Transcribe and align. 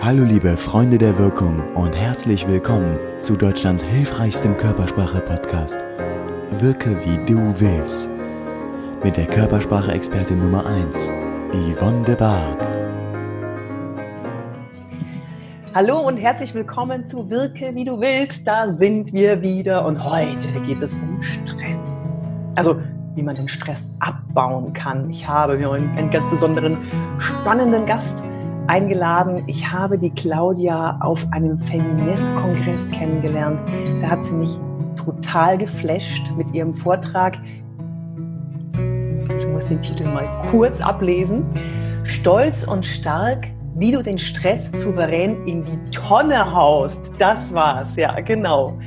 Hallo 0.00 0.24
liebe 0.24 0.56
Freunde 0.56 0.98
der 0.98 1.18
Wirkung 1.18 1.62
und 1.74 1.96
herzlich 1.96 2.48
willkommen 2.48 2.98
zu 3.18 3.36
Deutschlands 3.36 3.84
hilfreichstem 3.84 4.56
Körpersprache-Podcast. 4.56 5.78
Wirke 6.58 6.98
wie 7.04 7.24
du 7.26 7.38
willst. 7.60 8.08
Mit 9.04 9.16
der 9.16 9.26
Körpersprache-Expertin 9.26 10.40
Nummer 10.40 10.66
1, 10.66 11.10
Yvonne 11.52 12.02
de 12.04 12.16
Barg. 12.16 12.66
Hallo 15.74 16.00
und 16.00 16.16
herzlich 16.16 16.54
willkommen 16.54 17.06
zu 17.06 17.30
Wirke 17.30 17.74
wie 17.74 17.84
du 17.84 18.00
willst. 18.00 18.48
Da 18.48 18.72
sind 18.72 19.12
wir 19.12 19.40
wieder 19.42 19.84
und 19.84 20.02
heute 20.02 20.48
geht 20.66 20.82
es 20.82 20.94
um 20.94 21.22
Stress. 21.22 21.78
Also 22.56 22.80
wie 23.14 23.22
man 23.22 23.36
den 23.36 23.48
Stress 23.48 23.88
abbauen 24.00 24.72
kann. 24.72 25.10
Ich 25.10 25.28
habe 25.28 25.56
mir 25.56 25.70
einen 25.70 26.10
ganz 26.10 26.28
besonderen, 26.30 26.78
spannenden 27.18 27.86
Gast 27.86 28.24
eingeladen. 28.66 29.44
Ich 29.46 29.70
habe 29.70 29.98
die 29.98 30.10
Claudia 30.10 30.98
auf 31.00 31.26
einem 31.32 31.58
Feminist-Kongress 31.60 32.90
kennengelernt. 32.90 33.60
Da 34.00 34.10
hat 34.10 34.24
sie 34.24 34.34
mich 34.34 34.58
total 34.96 35.58
geflasht 35.58 36.30
mit 36.36 36.52
ihrem 36.54 36.74
Vortrag. 36.74 37.38
Ich 39.38 39.46
muss 39.48 39.66
den 39.66 39.80
Titel 39.80 40.04
mal 40.04 40.28
kurz 40.50 40.80
ablesen. 40.80 41.44
Stolz 42.04 42.64
und 42.64 42.84
stark, 42.84 43.46
wie 43.76 43.92
du 43.92 44.02
den 44.02 44.18
Stress 44.18 44.70
souverän 44.72 45.46
in 45.46 45.64
die 45.64 45.90
Tonne 45.90 46.52
haust. 46.54 47.00
Das 47.18 47.52
war's, 47.54 47.96
ja, 47.96 48.18
genau. 48.20 48.78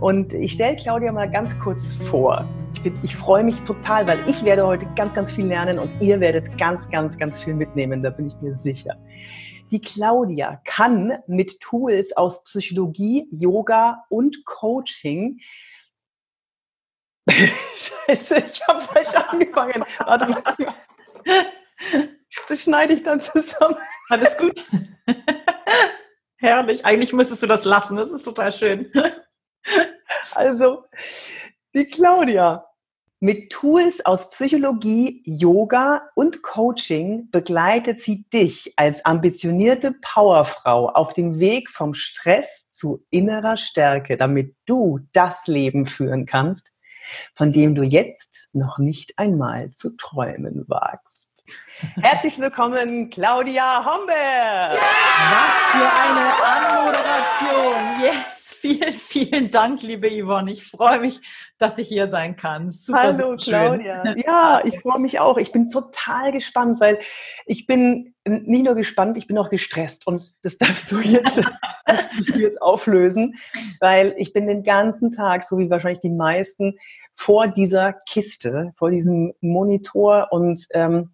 Und 0.00 0.34
ich 0.34 0.52
stelle 0.52 0.76
Claudia 0.76 1.12
mal 1.12 1.30
ganz 1.30 1.56
kurz 1.60 1.94
vor. 1.94 2.44
Ich, 2.72 2.82
bin, 2.82 2.98
ich 3.02 3.16
freue 3.16 3.44
mich 3.44 3.60
total, 3.62 4.06
weil 4.06 4.18
ich 4.26 4.44
werde 4.44 4.66
heute 4.66 4.86
ganz, 4.96 5.14
ganz 5.14 5.32
viel 5.32 5.46
lernen 5.46 5.78
und 5.78 5.90
ihr 6.00 6.20
werdet 6.20 6.56
ganz, 6.58 6.88
ganz, 6.90 7.18
ganz 7.18 7.40
viel 7.40 7.54
mitnehmen, 7.54 8.02
da 8.02 8.10
bin 8.10 8.26
ich 8.26 8.40
mir 8.40 8.54
sicher. 8.54 8.96
Die 9.70 9.80
Claudia 9.80 10.60
kann 10.64 11.18
mit 11.26 11.60
Tools 11.60 12.16
aus 12.16 12.44
Psychologie, 12.44 13.26
Yoga 13.30 14.04
und 14.08 14.44
Coaching 14.44 15.38
Scheiße, 17.28 18.36
ich 18.38 18.66
habe 18.66 18.80
falsch 18.80 19.14
angefangen. 19.14 19.84
Warte 19.98 20.26
mal. 20.26 20.42
Das 22.48 22.62
schneide 22.62 22.94
ich 22.94 23.02
dann 23.02 23.20
zusammen. 23.20 23.76
Alles 24.08 24.36
gut. 24.36 24.64
Herrlich. 26.36 26.84
Eigentlich 26.84 27.12
müsstest 27.12 27.42
du 27.42 27.46
das 27.46 27.64
lassen. 27.64 27.96
Das 27.96 28.10
ist 28.10 28.22
total 28.22 28.52
schön. 28.52 28.92
Also, 30.34 30.84
die 31.74 31.86
Claudia. 31.86 32.66
Mit 33.20 33.50
Tools 33.50 34.04
aus 34.04 34.30
Psychologie, 34.30 35.22
Yoga 35.24 36.02
und 36.16 36.42
Coaching 36.42 37.30
begleitet 37.30 38.00
sie 38.00 38.24
dich 38.30 38.74
als 38.76 39.04
ambitionierte 39.04 39.94
Powerfrau 40.02 40.88
auf 40.88 41.14
dem 41.14 41.38
Weg 41.38 41.70
vom 41.70 41.94
Stress 41.94 42.66
zu 42.72 43.06
innerer 43.10 43.56
Stärke, 43.56 44.16
damit 44.16 44.56
du 44.66 44.98
das 45.12 45.46
Leben 45.46 45.86
führen 45.86 46.26
kannst, 46.26 46.72
von 47.36 47.52
dem 47.52 47.76
du 47.76 47.82
jetzt 47.82 48.48
noch 48.52 48.78
nicht 48.78 49.16
einmal 49.16 49.70
zu 49.70 49.96
träumen 49.96 50.64
wagst. 50.66 51.11
Herzlich 52.00 52.38
willkommen, 52.38 53.10
Claudia 53.10 53.84
Homberg! 53.84 54.78
Was 54.78 55.54
für 55.72 55.88
eine 56.00 56.30
Anmoderation! 56.44 58.02
Yes! 58.02 58.42
Vielen, 58.60 58.92
vielen 58.92 59.50
Dank, 59.50 59.82
liebe 59.82 60.08
Yvonne. 60.08 60.52
Ich 60.52 60.64
freue 60.64 61.00
mich, 61.00 61.20
dass 61.58 61.78
ich 61.78 61.88
hier 61.88 62.08
sein 62.08 62.36
kann. 62.36 62.70
Super, 62.70 63.00
Hallo, 63.00 63.12
super 63.12 63.36
Claudia. 63.36 64.14
Ja, 64.24 64.62
ich 64.64 64.78
freue 64.78 65.00
mich 65.00 65.18
auch. 65.18 65.36
Ich 65.36 65.50
bin 65.50 65.70
total 65.70 66.30
gespannt, 66.30 66.78
weil 66.80 67.00
ich 67.44 67.66
bin 67.66 68.14
nicht 68.24 68.64
nur 68.64 68.76
gespannt, 68.76 69.18
ich 69.18 69.26
bin 69.26 69.36
auch 69.36 69.50
gestresst 69.50 70.06
und 70.06 70.44
das 70.44 70.58
darfst 70.58 70.92
du 70.92 71.00
jetzt, 71.00 71.40
darfst 71.86 72.36
du 72.36 72.38
jetzt 72.38 72.62
auflösen, 72.62 73.34
weil 73.80 74.14
ich 74.16 74.32
bin 74.32 74.46
den 74.46 74.62
ganzen 74.62 75.10
Tag, 75.10 75.42
so 75.42 75.58
wie 75.58 75.68
wahrscheinlich 75.68 76.00
die 76.00 76.10
meisten, 76.10 76.78
vor 77.16 77.48
dieser 77.48 77.92
Kiste, 77.92 78.72
vor 78.76 78.92
diesem 78.92 79.32
Monitor 79.40 80.28
und 80.30 80.68
ähm, 80.70 81.10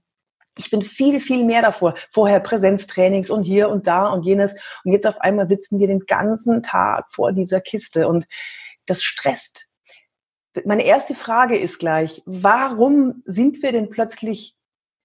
ich 0.58 0.70
bin 0.70 0.82
viel, 0.82 1.20
viel 1.20 1.44
mehr 1.44 1.62
davor. 1.62 1.94
Vorher 2.12 2.40
Präsenztrainings 2.40 3.30
und 3.30 3.44
hier 3.44 3.68
und 3.70 3.86
da 3.86 4.08
und 4.08 4.26
jenes. 4.26 4.54
Und 4.84 4.92
jetzt 4.92 5.06
auf 5.06 5.20
einmal 5.20 5.48
sitzen 5.48 5.78
wir 5.78 5.86
den 5.86 6.00
ganzen 6.00 6.62
Tag 6.62 7.06
vor 7.12 7.32
dieser 7.32 7.60
Kiste 7.60 8.08
und 8.08 8.26
das 8.86 9.02
stresst. 9.02 9.66
Meine 10.64 10.84
erste 10.84 11.14
Frage 11.14 11.56
ist 11.56 11.78
gleich, 11.78 12.22
warum 12.26 13.22
sind 13.24 13.62
wir 13.62 13.72
denn 13.72 13.90
plötzlich 13.90 14.56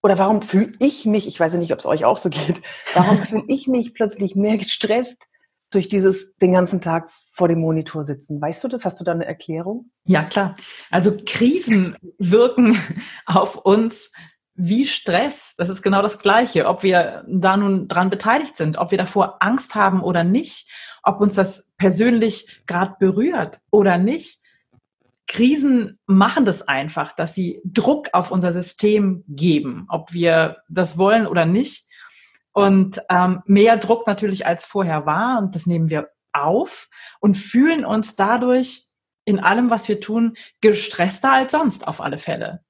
oder 0.02 0.18
warum 0.18 0.42
fühle 0.42 0.72
ich 0.80 1.06
mich, 1.06 1.28
ich 1.28 1.40
weiß 1.40 1.54
ja 1.54 1.60
nicht, 1.60 1.72
ob 1.72 1.80
es 1.80 1.86
euch 1.86 2.04
auch 2.04 2.18
so 2.18 2.30
geht, 2.30 2.62
warum 2.94 3.24
fühle 3.24 3.46
ich 3.48 3.68
mich 3.68 3.94
plötzlich 3.94 4.36
mehr 4.36 4.58
gestresst 4.58 5.28
durch 5.72 5.88
dieses 5.88 6.36
den 6.38 6.54
ganzen 6.54 6.82
Tag 6.82 7.10
vor 7.32 7.48
dem 7.48 7.60
Monitor 7.60 8.04
sitzen? 8.04 8.42
Weißt 8.42 8.64
du 8.64 8.68
das? 8.68 8.86
Hast 8.86 9.00
du 9.00 9.04
da 9.04 9.12
eine 9.12 9.26
Erklärung? 9.26 9.92
Ja, 10.06 10.24
klar. 10.24 10.56
Also 10.92 11.18
Krisen 11.26 11.96
wirken 12.18 12.78
auf 13.26 13.58
uns 13.58 14.12
wie 14.56 14.86
Stress, 14.86 15.56
das 15.58 15.70
ist 15.70 15.82
genau 15.82 16.02
das 16.02 16.20
Gleiche, 16.20 16.68
ob 16.68 16.84
wir 16.84 17.24
da 17.28 17.58
nun 17.58 17.88
dran 17.88 18.10
beteiligt 18.10 18.56
sind, 18.56 18.78
ob 18.78 18.92
wir 18.92 18.98
davor 18.98 19.38
Angst 19.42 19.76
haben 19.76 20.02
oder 20.02 20.24
nicht, 20.24 20.70
ob 21.02 21.20
uns 21.22 21.36
das 21.36 21.74
persönlich 21.78 22.62
gerade 22.68 22.96
berührt 23.00 23.60
oder 23.72 23.98
nicht. 23.98 24.42
Krisen 25.28 26.00
machen 26.06 26.46
das 26.46 26.68
einfach, 26.68 27.14
dass 27.14 27.34
sie 27.34 27.62
Druck 27.66 28.10
auf 28.14 28.30
unser 28.30 28.54
System 28.54 29.24
geben, 29.28 29.86
ob 29.90 30.14
wir 30.14 30.58
das 30.70 30.98
wollen 30.98 31.26
oder 31.26 31.46
nicht. 31.46 31.88
Und 32.52 33.02
ähm, 33.10 33.42
mehr 33.46 33.78
Druck 33.78 34.06
natürlich 34.06 34.46
als 34.46 34.66
vorher 34.66 35.08
war 35.08 35.40
und 35.40 35.56
das 35.56 35.66
nehmen 35.66 35.90
wir 35.90 36.10
auf 36.34 36.90
und 37.20 37.36
fühlen 37.36 37.84
uns 37.86 38.16
dadurch 38.16 38.84
in 39.26 39.40
allem, 39.40 39.72
was 39.72 39.88
wir 39.88 40.00
tun, 40.00 40.36
gestresster 40.62 41.32
als 41.32 41.54
sonst 41.54 41.88
auf 41.88 42.02
alle 42.02 42.20
Fälle. 42.20 42.64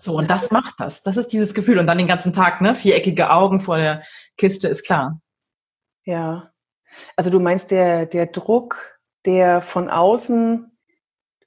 So, 0.00 0.16
und 0.16 0.30
das 0.30 0.50
macht 0.50 0.74
das. 0.78 1.02
Das 1.02 1.16
ist 1.16 1.28
dieses 1.28 1.54
Gefühl. 1.54 1.78
Und 1.78 1.86
dann 1.86 1.98
den 1.98 2.06
ganzen 2.06 2.32
Tag, 2.32 2.60
ne? 2.60 2.74
Viereckige 2.74 3.30
Augen 3.30 3.60
vor 3.60 3.76
der 3.76 4.02
Kiste 4.36 4.68
ist 4.68 4.84
klar. 4.84 5.20
Ja. 6.04 6.52
Also 7.16 7.30
du 7.30 7.38
meinst, 7.38 7.70
der, 7.70 8.06
der 8.06 8.26
Druck, 8.26 8.98
der 9.24 9.62
von 9.62 9.90
außen, 9.90 10.70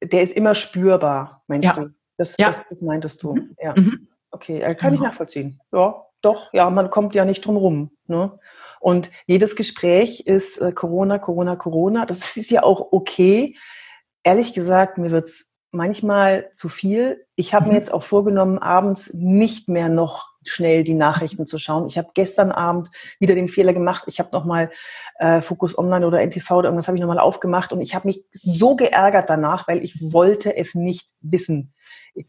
der 0.01 0.21
ist 0.21 0.35
immer 0.35 0.55
spürbar, 0.55 1.43
meinst 1.47 1.65
ja. 1.65 1.73
du? 1.73 1.89
Das, 2.17 2.37
ja. 2.37 2.47
das, 2.47 2.61
das 2.69 2.81
meintest 2.81 3.23
du. 3.23 3.35
Mhm. 3.35 3.55
Ja. 3.61 3.73
Mhm. 3.75 4.07
Okay, 4.31 4.61
äh, 4.61 4.75
kann 4.75 4.91
genau. 4.91 5.03
ich 5.03 5.09
nachvollziehen. 5.09 5.59
Ja, 5.71 6.05
doch, 6.21 6.53
ja, 6.53 6.69
man 6.69 6.89
kommt 6.89 7.15
ja 7.15 7.25
nicht 7.25 7.45
drum 7.45 7.57
rum. 7.57 7.91
Ne? 8.07 8.39
Und 8.79 9.11
jedes 9.27 9.55
Gespräch 9.55 10.21
ist 10.21 10.57
äh, 10.59 10.71
Corona, 10.71 11.19
Corona, 11.19 11.55
Corona. 11.55 12.05
Das 12.05 12.35
ist 12.37 12.51
ja 12.51 12.63
auch 12.63 12.91
okay. 12.91 13.57
Ehrlich 14.23 14.53
gesagt, 14.53 14.97
mir 14.97 15.11
wird 15.11 15.27
es 15.27 15.49
manchmal 15.73 16.49
zu 16.53 16.69
viel. 16.69 17.25
Ich 17.35 17.53
habe 17.53 17.65
mir 17.65 17.71
mhm. 17.71 17.77
jetzt 17.77 17.93
auch 17.93 18.03
vorgenommen, 18.03 18.59
abends 18.59 19.13
nicht 19.13 19.67
mehr 19.67 19.89
noch 19.89 20.29
schnell 20.45 20.83
die 20.83 20.93
Nachrichten 20.93 21.47
zu 21.47 21.57
schauen. 21.57 21.87
Ich 21.87 21.97
habe 21.97 22.09
gestern 22.13 22.51
Abend 22.51 22.89
wieder 23.19 23.35
den 23.35 23.49
Fehler 23.49 23.73
gemacht. 23.73 24.03
Ich 24.07 24.19
habe 24.19 24.29
nochmal 24.31 24.71
äh, 25.19 25.41
Focus 25.41 25.77
Online 25.77 26.05
oder 26.05 26.21
NTV 26.21 26.51
oder 26.51 26.67
irgendwas 26.67 26.87
habe 26.87 26.97
ich 26.97 27.01
nochmal 27.01 27.19
aufgemacht 27.19 27.71
und 27.73 27.81
ich 27.81 27.95
habe 27.95 28.07
mich 28.07 28.23
so 28.33 28.75
geärgert 28.75 29.29
danach, 29.29 29.67
weil 29.67 29.83
ich 29.83 30.13
wollte 30.13 30.55
es 30.55 30.75
nicht 30.75 31.09
wissen. 31.21 31.73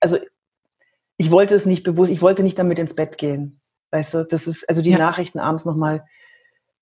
Also 0.00 0.18
ich 1.16 1.30
wollte 1.30 1.54
es 1.54 1.66
nicht 1.66 1.82
bewusst, 1.82 2.10
ich 2.10 2.22
wollte 2.22 2.42
nicht 2.42 2.58
damit 2.58 2.78
ins 2.78 2.94
Bett 2.94 3.18
gehen. 3.18 3.60
Weißt 3.90 4.14
du, 4.14 4.24
das 4.24 4.46
ist 4.46 4.68
also 4.68 4.82
die 4.82 4.90
ja. 4.90 4.98
Nachrichten 4.98 5.38
abends 5.38 5.64
nochmal 5.64 6.04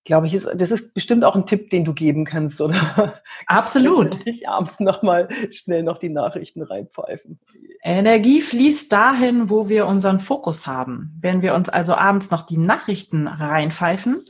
glaube 0.05 0.27
ich, 0.27 0.33
ist, 0.33 0.49
das 0.55 0.71
ist 0.71 0.93
bestimmt 0.93 1.23
auch 1.23 1.35
ein 1.35 1.45
Tipp, 1.45 1.69
den 1.69 1.85
du 1.85 1.93
geben 1.93 2.25
kannst, 2.25 2.59
oder? 2.61 3.13
Absolut. 3.47 4.25
Ich 4.25 4.47
abends 4.47 4.79
nochmal 4.79 5.29
schnell 5.51 5.83
noch 5.83 5.97
die 5.97 6.09
Nachrichten 6.09 6.61
reinpfeifen. 6.61 7.39
Energie 7.81 8.41
fließt 8.41 8.91
dahin, 8.91 9.49
wo 9.49 9.69
wir 9.69 9.87
unseren 9.87 10.19
Fokus 10.19 10.67
haben. 10.67 11.17
Wenn 11.21 11.41
wir 11.41 11.53
uns 11.53 11.69
also 11.69 11.95
abends 11.95 12.31
noch 12.31 12.43
die 12.43 12.57
Nachrichten 12.57 13.27
reinpfeifen, 13.27 14.23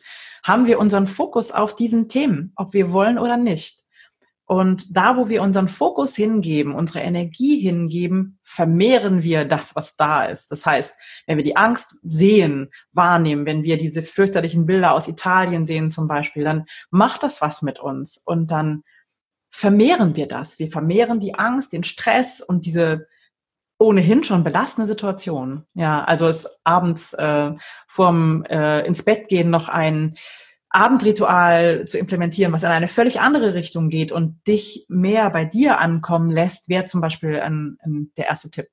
haben 0.44 0.66
wir 0.66 0.80
unseren 0.80 1.08
Fokus 1.08 1.52
auf 1.52 1.76
diesen 1.76 2.10
Themen, 2.10 2.52
ob 2.56 2.74
wir 2.74 2.92
wollen 2.92 3.18
oder 3.18 3.38
nicht. 3.38 3.83
Und 4.46 4.98
da, 4.98 5.16
wo 5.16 5.30
wir 5.30 5.42
unseren 5.42 5.70
Fokus 5.70 6.16
hingeben, 6.16 6.76
unsere 6.76 7.00
Energie 7.00 7.62
hingeben, 7.62 8.40
vermehren 8.44 9.24
wir 9.24 9.46
das, 9.46 9.76
was 9.76 9.96
da 9.96 10.26
ist. 10.26 10.52
Das 10.52 10.66
heißt, 10.66 10.96
wenn 11.28 11.38
wir 11.38 11.46
die 11.46 11.56
Angst 11.56 11.98
sehen, 12.04 12.70
wahrnehmen, 12.92 13.46
wenn 13.46 13.64
wir 13.64 13.78
diese 13.78 14.04
fürchterlichen 14.04 14.66
Bilder 14.66 14.94
aus 14.94 15.08
Italien 15.08 15.66
sehen 15.66 15.92
zum 15.92 16.08
Beispiel, 16.08 16.44
dann 16.44 16.66
macht 16.92 17.24
das 17.24 17.42
was 17.42 17.62
mit 17.62 17.80
uns 17.80 18.18
und 18.18 18.52
dann 18.52 18.84
vermehren 19.50 20.16
wir 20.16 20.28
das. 20.28 20.60
Wir 20.60 20.72
vermehren 20.72 21.20
die 21.20 21.36
Angst, 21.36 21.72
den 21.72 21.84
Stress 21.84 22.42
und 22.42 22.66
diese 22.66 23.08
ohnehin 23.80 24.24
schon 24.24 24.44
belastende 24.44 24.88
Situation. 24.88 25.66
Ja, 25.74 26.04
also 26.04 26.28
es 26.28 26.60
abends 26.64 27.14
äh, 27.14 27.52
vorm 27.88 28.44
äh, 28.46 28.86
ins 28.86 29.04
Bett 29.04 29.28
gehen 29.28 29.50
noch 29.50 29.70
ein 29.70 30.16
Abendritual 30.74 31.86
zu 31.86 32.00
implementieren, 32.00 32.52
was 32.52 32.64
in 32.64 32.70
eine 32.70 32.88
völlig 32.88 33.22
andere 33.22 33.54
Richtung 33.54 33.90
geht 33.90 34.12
und 34.12 34.42
dich 34.48 34.88
mehr 34.90 35.30
bei 35.30 35.46
dir 35.46 35.80
ankommen 35.80 36.32
lässt, 36.32 36.68
wäre 36.68 36.86
zum 36.86 37.00
Beispiel 37.00 37.40
ein, 37.40 37.78
ein, 37.84 38.12
der 38.18 38.26
erste 38.26 38.50
Tipp. 38.50 38.66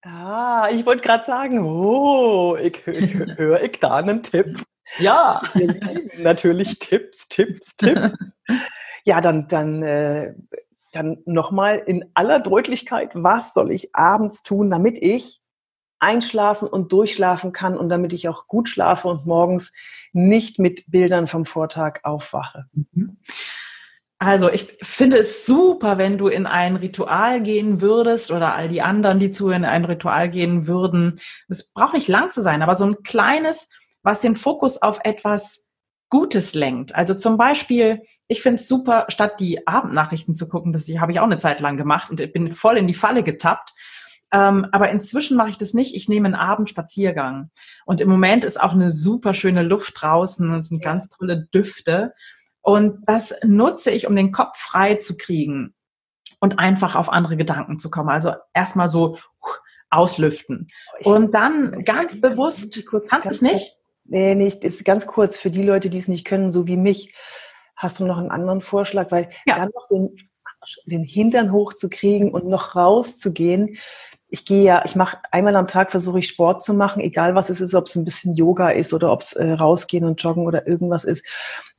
Ah, 0.00 0.68
ich 0.72 0.86
wollte 0.86 1.02
gerade 1.02 1.24
sagen, 1.24 1.62
oh, 1.62 2.56
ich, 2.56 2.86
ich 2.86 3.14
höre 3.36 3.62
ich 3.62 3.78
da 3.78 3.96
einen 3.96 4.22
Tipp. 4.22 4.62
Ja. 4.98 5.42
Natürlich 6.18 6.78
Tipps, 6.78 7.28
Tipps, 7.28 7.76
Tipps. 7.76 8.12
ja, 9.04 9.20
dann, 9.20 9.46
dann, 9.48 9.82
äh, 9.82 10.34
dann 10.92 11.18
nochmal 11.26 11.82
in 11.84 12.10
aller 12.14 12.40
Deutlichkeit, 12.40 13.10
was 13.12 13.52
soll 13.52 13.72
ich 13.72 13.94
abends 13.94 14.42
tun, 14.42 14.70
damit 14.70 14.96
ich 14.98 15.41
einschlafen 16.02 16.68
und 16.68 16.92
durchschlafen 16.92 17.52
kann 17.52 17.76
und 17.76 17.88
damit 17.88 18.12
ich 18.12 18.28
auch 18.28 18.46
gut 18.46 18.68
schlafe 18.68 19.08
und 19.08 19.26
morgens 19.26 19.72
nicht 20.12 20.58
mit 20.58 20.90
Bildern 20.90 21.28
vom 21.28 21.46
Vortag 21.46 22.00
aufwache. 22.02 22.66
Mhm. 22.72 23.18
Also 24.18 24.48
ich 24.50 24.78
finde 24.82 25.18
es 25.18 25.46
super, 25.46 25.98
wenn 25.98 26.16
du 26.16 26.28
in 26.28 26.46
ein 26.46 26.76
Ritual 26.76 27.42
gehen 27.42 27.80
würdest 27.80 28.30
oder 28.30 28.54
all 28.54 28.68
die 28.68 28.80
anderen, 28.80 29.18
die 29.18 29.32
zu 29.32 29.50
in 29.50 29.64
ein 29.64 29.84
Ritual 29.84 30.30
gehen 30.30 30.68
würden. 30.68 31.18
Es 31.48 31.72
braucht 31.72 31.94
nicht 31.94 32.06
lang 32.06 32.30
zu 32.30 32.40
sein, 32.40 32.62
aber 32.62 32.76
so 32.76 32.84
ein 32.84 33.02
kleines, 33.02 33.68
was 34.04 34.20
den 34.20 34.36
Fokus 34.36 34.80
auf 34.80 35.00
etwas 35.02 35.72
Gutes 36.08 36.54
lenkt. 36.54 36.94
Also 36.94 37.14
zum 37.14 37.36
Beispiel, 37.36 38.02
ich 38.28 38.42
finde 38.42 38.60
es 38.60 38.68
super, 38.68 39.06
statt 39.08 39.40
die 39.40 39.66
Abendnachrichten 39.66 40.36
zu 40.36 40.48
gucken, 40.48 40.72
das 40.72 40.88
habe 40.98 41.10
ich 41.10 41.18
auch 41.18 41.24
eine 41.24 41.38
Zeit 41.38 41.58
lang 41.60 41.76
gemacht 41.76 42.10
und 42.10 42.32
bin 42.32 42.52
voll 42.52 42.76
in 42.76 42.86
die 42.86 42.94
Falle 42.94 43.24
getappt. 43.24 43.72
Ähm, 44.32 44.66
aber 44.72 44.90
inzwischen 44.90 45.36
mache 45.36 45.50
ich 45.50 45.58
das 45.58 45.74
nicht. 45.74 45.94
Ich 45.94 46.08
nehme 46.08 46.26
einen 46.26 46.34
Abendspaziergang. 46.34 47.50
Und 47.84 48.00
im 48.00 48.08
Moment 48.08 48.44
ist 48.44 48.60
auch 48.60 48.72
eine 48.72 48.90
super 48.90 49.34
schöne 49.34 49.62
Luft 49.62 49.94
draußen 50.00 50.50
und 50.50 50.60
es 50.60 50.68
sind 50.68 50.82
ganz 50.82 51.10
tolle 51.10 51.48
Düfte. 51.54 52.14
Und 52.62 53.04
das 53.06 53.34
nutze 53.44 53.90
ich, 53.90 54.06
um 54.06 54.16
den 54.16 54.32
Kopf 54.32 54.56
frei 54.56 54.94
zu 54.94 55.16
kriegen 55.16 55.74
und 56.40 56.58
einfach 56.58 56.96
auf 56.96 57.10
andere 57.10 57.36
Gedanken 57.36 57.78
zu 57.78 57.90
kommen. 57.90 58.08
Also 58.08 58.32
erstmal 58.54 58.88
so 58.88 59.18
auslüften. 59.90 60.66
Und 61.04 61.34
dann 61.34 61.84
ganz 61.84 62.20
bewusst, 62.20 62.82
kannst 63.10 63.26
du 63.26 63.34
es 63.34 63.42
nicht? 63.42 63.76
Nee, 64.04 64.34
nicht. 64.34 64.64
Ist 64.64 64.84
ganz 64.84 65.06
kurz 65.06 65.36
für 65.36 65.50
die 65.50 65.62
Leute, 65.62 65.90
die 65.90 65.98
es 65.98 66.08
nicht 66.08 66.24
können, 66.24 66.50
so 66.50 66.66
wie 66.66 66.76
mich. 66.76 67.14
Hast 67.76 68.00
du 68.00 68.06
noch 68.06 68.18
einen 68.18 68.30
anderen 68.30 68.62
Vorschlag? 68.62 69.10
Weil 69.10 69.30
ja. 69.44 69.56
dann 69.56 69.70
noch 69.74 69.88
den, 69.88 70.16
den 70.86 71.02
Hintern 71.02 71.52
hochzukriegen 71.52 72.30
und 72.30 72.46
noch 72.46 72.74
rauszugehen, 72.74 73.76
ich 74.32 74.46
gehe 74.46 74.64
ja, 74.64 74.82
ich 74.86 74.96
mache 74.96 75.18
einmal 75.30 75.54
am 75.56 75.68
Tag 75.68 75.90
versuche 75.90 76.18
ich 76.18 76.26
Sport 76.26 76.64
zu 76.64 76.72
machen, 76.72 77.02
egal 77.02 77.34
was 77.34 77.50
es 77.50 77.60
ist, 77.60 77.74
ob 77.74 77.86
es 77.86 77.96
ein 77.96 78.06
bisschen 78.06 78.34
Yoga 78.34 78.70
ist 78.70 78.94
oder 78.94 79.12
ob 79.12 79.20
es 79.20 79.34
äh, 79.34 79.52
rausgehen 79.52 80.06
und 80.06 80.22
joggen 80.22 80.46
oder 80.46 80.66
irgendwas 80.66 81.04
ist. 81.04 81.22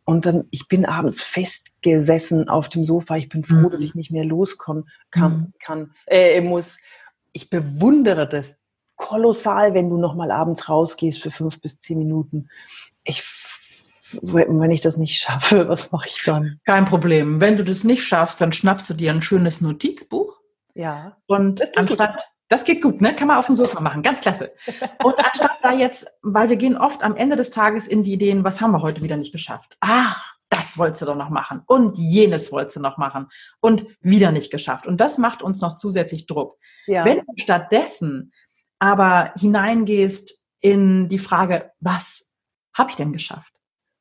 Und 0.05 0.27
dann, 0.27 0.45
ich 0.51 0.67
bin 0.67 0.85
abends 0.85 1.19
festgesessen 1.19 2.49
auf 2.49 2.69
dem 2.69 2.85
Sofa. 2.85 3.15
Ich 3.15 3.27
bin 3.27 3.43
froh, 3.43 3.55
mhm. 3.55 3.71
dass 3.71 3.81
ich 3.81 3.95
nicht 3.95 4.11
mehr 4.11 4.23
loskommen 4.23 4.87
kann, 5.09 5.31
mhm. 5.31 5.53
kann 5.59 5.95
äh, 6.05 6.41
muss. 6.41 6.77
Ich 7.31 7.49
bewundere 7.49 8.29
das 8.29 8.59
kolossal, 8.97 9.73
wenn 9.73 9.89
du 9.89 9.97
noch 9.97 10.13
mal 10.13 10.29
abends 10.29 10.69
rausgehst 10.69 11.23
für 11.23 11.31
fünf 11.31 11.59
bis 11.59 11.79
zehn 11.79 11.97
Minuten. 11.97 12.49
Ich 13.03 13.23
wenn 14.21 14.69
ich 14.69 14.81
das 14.81 14.97
nicht 14.97 15.19
schaffe, 15.19 15.67
was 15.69 15.91
mache 15.91 16.07
ich 16.07 16.21
dann? 16.23 16.59
Kein 16.65 16.85
Problem. 16.85 17.39
Wenn 17.39 17.57
du 17.57 17.63
das 17.63 17.83
nicht 17.83 18.03
schaffst, 18.03 18.39
dann 18.41 18.53
schnappst 18.53 18.91
du 18.91 18.93
dir 18.93 19.11
ein 19.11 19.23
schönes 19.23 19.59
Notizbuch. 19.59 20.39
Ja. 20.75 21.17
Und 21.25 21.75
anstatt, 21.75 22.19
das 22.53 22.65
geht 22.65 22.83
gut, 22.83 23.01
ne? 23.01 23.15
Kann 23.15 23.27
man 23.27 23.37
auf 23.37 23.47
dem 23.47 23.55
Sofa 23.55 23.79
machen. 23.79 24.03
Ganz 24.03 24.21
klasse. 24.21 24.53
Und 25.03 25.15
anstatt 25.17 25.57
da 25.63 25.73
jetzt, 25.73 26.05
weil 26.21 26.49
wir 26.49 26.55
gehen 26.55 26.77
oft 26.77 27.01
am 27.01 27.15
Ende 27.15 27.35
des 27.35 27.49
Tages 27.49 27.87
in 27.87 28.03
die 28.03 28.13
Ideen, 28.13 28.43
was 28.43 28.61
haben 28.61 28.71
wir 28.71 28.83
heute 28.83 29.01
wieder 29.01 29.17
nicht 29.17 29.31
geschafft? 29.31 29.75
Ach, 29.79 30.35
das 30.49 30.77
wolltest 30.77 31.01
du 31.01 31.07
doch 31.07 31.15
noch 31.15 31.31
machen. 31.31 31.63
Und 31.65 31.97
jenes 31.97 32.51
wolltest 32.51 32.77
du 32.77 32.79
noch 32.79 32.97
machen. 32.97 33.27
Und 33.59 33.87
wieder 34.01 34.31
nicht 34.31 34.51
geschafft. 34.51 34.85
Und 34.85 35.01
das 35.01 35.17
macht 35.17 35.41
uns 35.41 35.61
noch 35.61 35.77
zusätzlich 35.77 36.27
Druck. 36.27 36.59
Ja. 36.85 37.05
Wenn 37.05 37.21
du 37.21 37.33
stattdessen 37.37 38.31
aber 38.77 39.33
hineingehst 39.35 40.47
in 40.59 41.09
die 41.09 41.17
Frage, 41.17 41.71
was 41.79 42.37
habe 42.77 42.91
ich 42.91 42.95
denn 42.95 43.13
geschafft? 43.13 43.53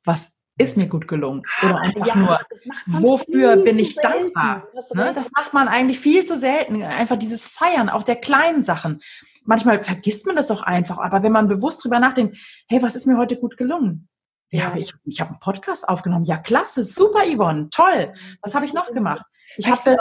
Was 0.05 0.42
ist 0.63 0.77
mir 0.77 0.89
gut 0.89 1.09
gelungen? 1.09 1.43
Oder 1.63 1.79
einfach 1.79 2.07
ja, 2.07 2.17
nur, 2.17 2.41
wofür 2.87 3.57
bin 3.57 3.79
ich 3.79 3.95
dankbar? 3.97 4.69
Ne? 4.95 5.13
Das 5.15 5.31
macht 5.33 5.53
man 5.53 5.69
eigentlich 5.69 5.99
viel 5.99 6.25
zu 6.25 6.39
selten. 6.39 6.83
Einfach 6.83 7.17
dieses 7.17 7.47
Feiern, 7.47 7.89
auch 7.89 8.03
der 8.03 8.17
kleinen 8.17 8.63
Sachen. 8.63 9.01
Manchmal 9.45 9.83
vergisst 9.83 10.27
man 10.27 10.37
das 10.37 10.51
auch 10.51 10.63
einfach, 10.63 10.99
aber 10.99 11.23
wenn 11.23 11.33
man 11.33 11.49
bewusst 11.49 11.85
drüber 11.85 11.99
nachdenkt, 11.99 12.39
hey, 12.69 12.83
was 12.83 12.95
ist 12.95 13.07
mir 13.07 13.19
heute 13.19 13.37
gut 13.37 13.57
gelungen? 13.57 14.09
Ja, 14.51 14.75
ich, 14.77 14.93
ich 15.05 15.21
habe 15.21 15.31
einen 15.31 15.41
Podcast 15.41 15.89
aufgenommen. 15.89 16.25
Ja, 16.25 16.37
klasse, 16.37 16.85
super, 16.85 17.23
Yvonne, 17.25 17.69
toll. 17.71 18.13
Was 18.43 18.55
habe 18.55 18.67
ich 18.67 18.75
noch 18.75 18.93
gemacht? 18.93 19.25
Ich 19.57 19.69
habe 19.69 19.97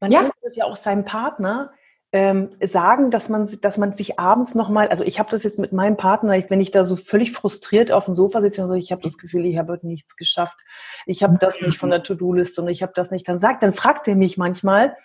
man 0.00 0.12
ja. 0.12 0.28
das 0.42 0.56
ja 0.56 0.64
auch 0.66 0.76
seinem 0.76 1.04
Partner 1.04 1.72
ähm, 2.12 2.50
sagen, 2.62 3.10
dass 3.10 3.28
man, 3.28 3.48
dass 3.60 3.78
man 3.78 3.92
sich 3.92 4.18
abends 4.18 4.54
nochmal, 4.54 4.88
also 4.88 5.04
ich 5.04 5.18
habe 5.18 5.30
das 5.30 5.42
jetzt 5.42 5.58
mit 5.58 5.72
meinem 5.72 5.96
Partner, 5.96 6.36
ich, 6.36 6.48
wenn 6.50 6.60
ich 6.60 6.70
da 6.70 6.84
so 6.84 6.96
völlig 6.96 7.32
frustriert 7.32 7.90
auf 7.90 8.04
dem 8.04 8.14
Sofa 8.14 8.40
sitze 8.40 8.62
und 8.62 8.68
so, 8.68 8.74
ich 8.74 8.92
habe 8.92 9.02
das 9.02 9.18
Gefühl, 9.18 9.44
ich 9.44 9.58
habe 9.58 9.72
heute 9.72 9.86
nichts 9.86 10.16
geschafft, 10.16 10.58
ich 11.04 11.22
habe 11.22 11.36
das 11.40 11.60
nicht 11.60 11.78
von 11.78 11.90
der 11.90 12.02
To-Do-Liste 12.02 12.62
und 12.62 12.68
ich 12.68 12.82
habe 12.82 12.92
das 12.94 13.10
nicht, 13.10 13.28
dann 13.28 13.40
sagt, 13.40 13.62
dann 13.62 13.74
fragt 13.74 14.06
er 14.08 14.14
mich 14.14 14.36
manchmal, 14.38 14.96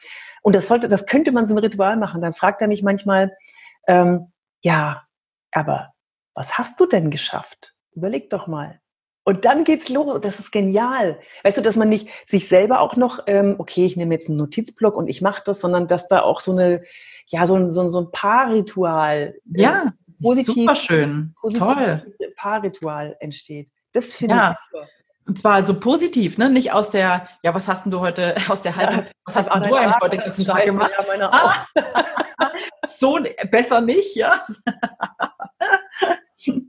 und 0.43 0.55
das 0.55 0.67
sollte, 0.67 0.87
das 0.87 1.05
könnte 1.05 1.31
man 1.31 1.47
so 1.47 1.53
ein 1.53 1.59
Ritual 1.59 1.97
machen, 1.97 2.21
dann 2.21 2.33
fragt 2.33 2.61
er 2.61 2.67
mich 2.67 2.83
manchmal, 2.83 3.35
ähm, 3.87 4.31
ja, 4.61 5.03
aber 5.51 5.93
was 6.33 6.57
hast 6.57 6.79
du 6.79 6.85
denn 6.85 7.11
geschafft? 7.11 7.75
Überleg 7.93 8.29
doch 8.29 8.47
mal. 8.47 8.79
Und 9.23 9.45
dann 9.45 9.63
geht's 9.63 9.89
los. 9.89 10.19
Das 10.21 10.39
ist 10.39 10.51
genial. 10.51 11.19
Weißt 11.43 11.57
du, 11.57 11.61
dass 11.61 11.75
man 11.75 11.89
nicht 11.89 12.09
sich 12.25 12.47
selber 12.47 12.81
auch 12.81 12.95
noch, 12.95 13.19
ähm, 13.27 13.55
okay, 13.59 13.85
ich 13.85 13.95
nehme 13.95 14.13
jetzt 14.13 14.29
einen 14.29 14.37
Notizblock 14.37 14.95
und 14.95 15.07
ich 15.07 15.21
mache 15.21 15.43
das, 15.45 15.61
sondern 15.61 15.87
dass 15.87 16.07
da 16.07 16.21
auch 16.21 16.39
so 16.39 16.51
eine, 16.51 16.81
ja, 17.27 17.45
so 17.45 17.55
ein, 17.55 17.69
so 17.69 17.81
ein, 17.81 17.89
so 17.89 18.01
ein 18.01 18.11
Paarritual. 18.11 19.35
Äh, 19.53 19.61
ja, 19.61 19.93
positiv, 20.21 20.55
super 20.55 20.75
schön. 20.75 21.35
Toll. 21.57 22.01
Paarritual 22.35 23.15
entsteht. 23.19 23.69
Das 23.93 24.13
finde 24.13 24.35
ja. 24.35 24.51
ich 24.51 24.57
super. 24.71 24.87
Und 25.27 25.37
zwar 25.37 25.63
so 25.63 25.79
positiv, 25.79 26.37
ne? 26.37 26.49
Nicht 26.49 26.73
aus 26.73 26.89
der, 26.89 27.27
ja, 27.43 27.53
was 27.53 27.67
hast 27.67 27.85
denn 27.85 27.91
du 27.91 27.99
heute, 27.99 28.35
aus 28.49 28.63
der 28.63 28.75
halben, 28.75 29.07
was 29.25 29.35
hast 29.35 29.53
denn 29.53 29.63
du 29.63 29.75
eigentlich 29.75 30.01
heute 30.01 30.17
den 30.17 30.23
ganzen 30.23 30.45
Tag 30.45 30.65
gemacht? 30.65 30.91
Ja, 31.17 31.31
auch. 31.31 31.55
so 32.85 33.19
besser 33.49 33.81
nicht, 33.81 34.15
ja. 34.15 34.43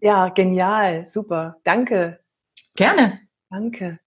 ja, 0.00 0.28
genial, 0.28 1.08
super. 1.08 1.56
Danke. 1.64 2.21
Gerne. 2.76 3.20
Danke. 3.50 3.98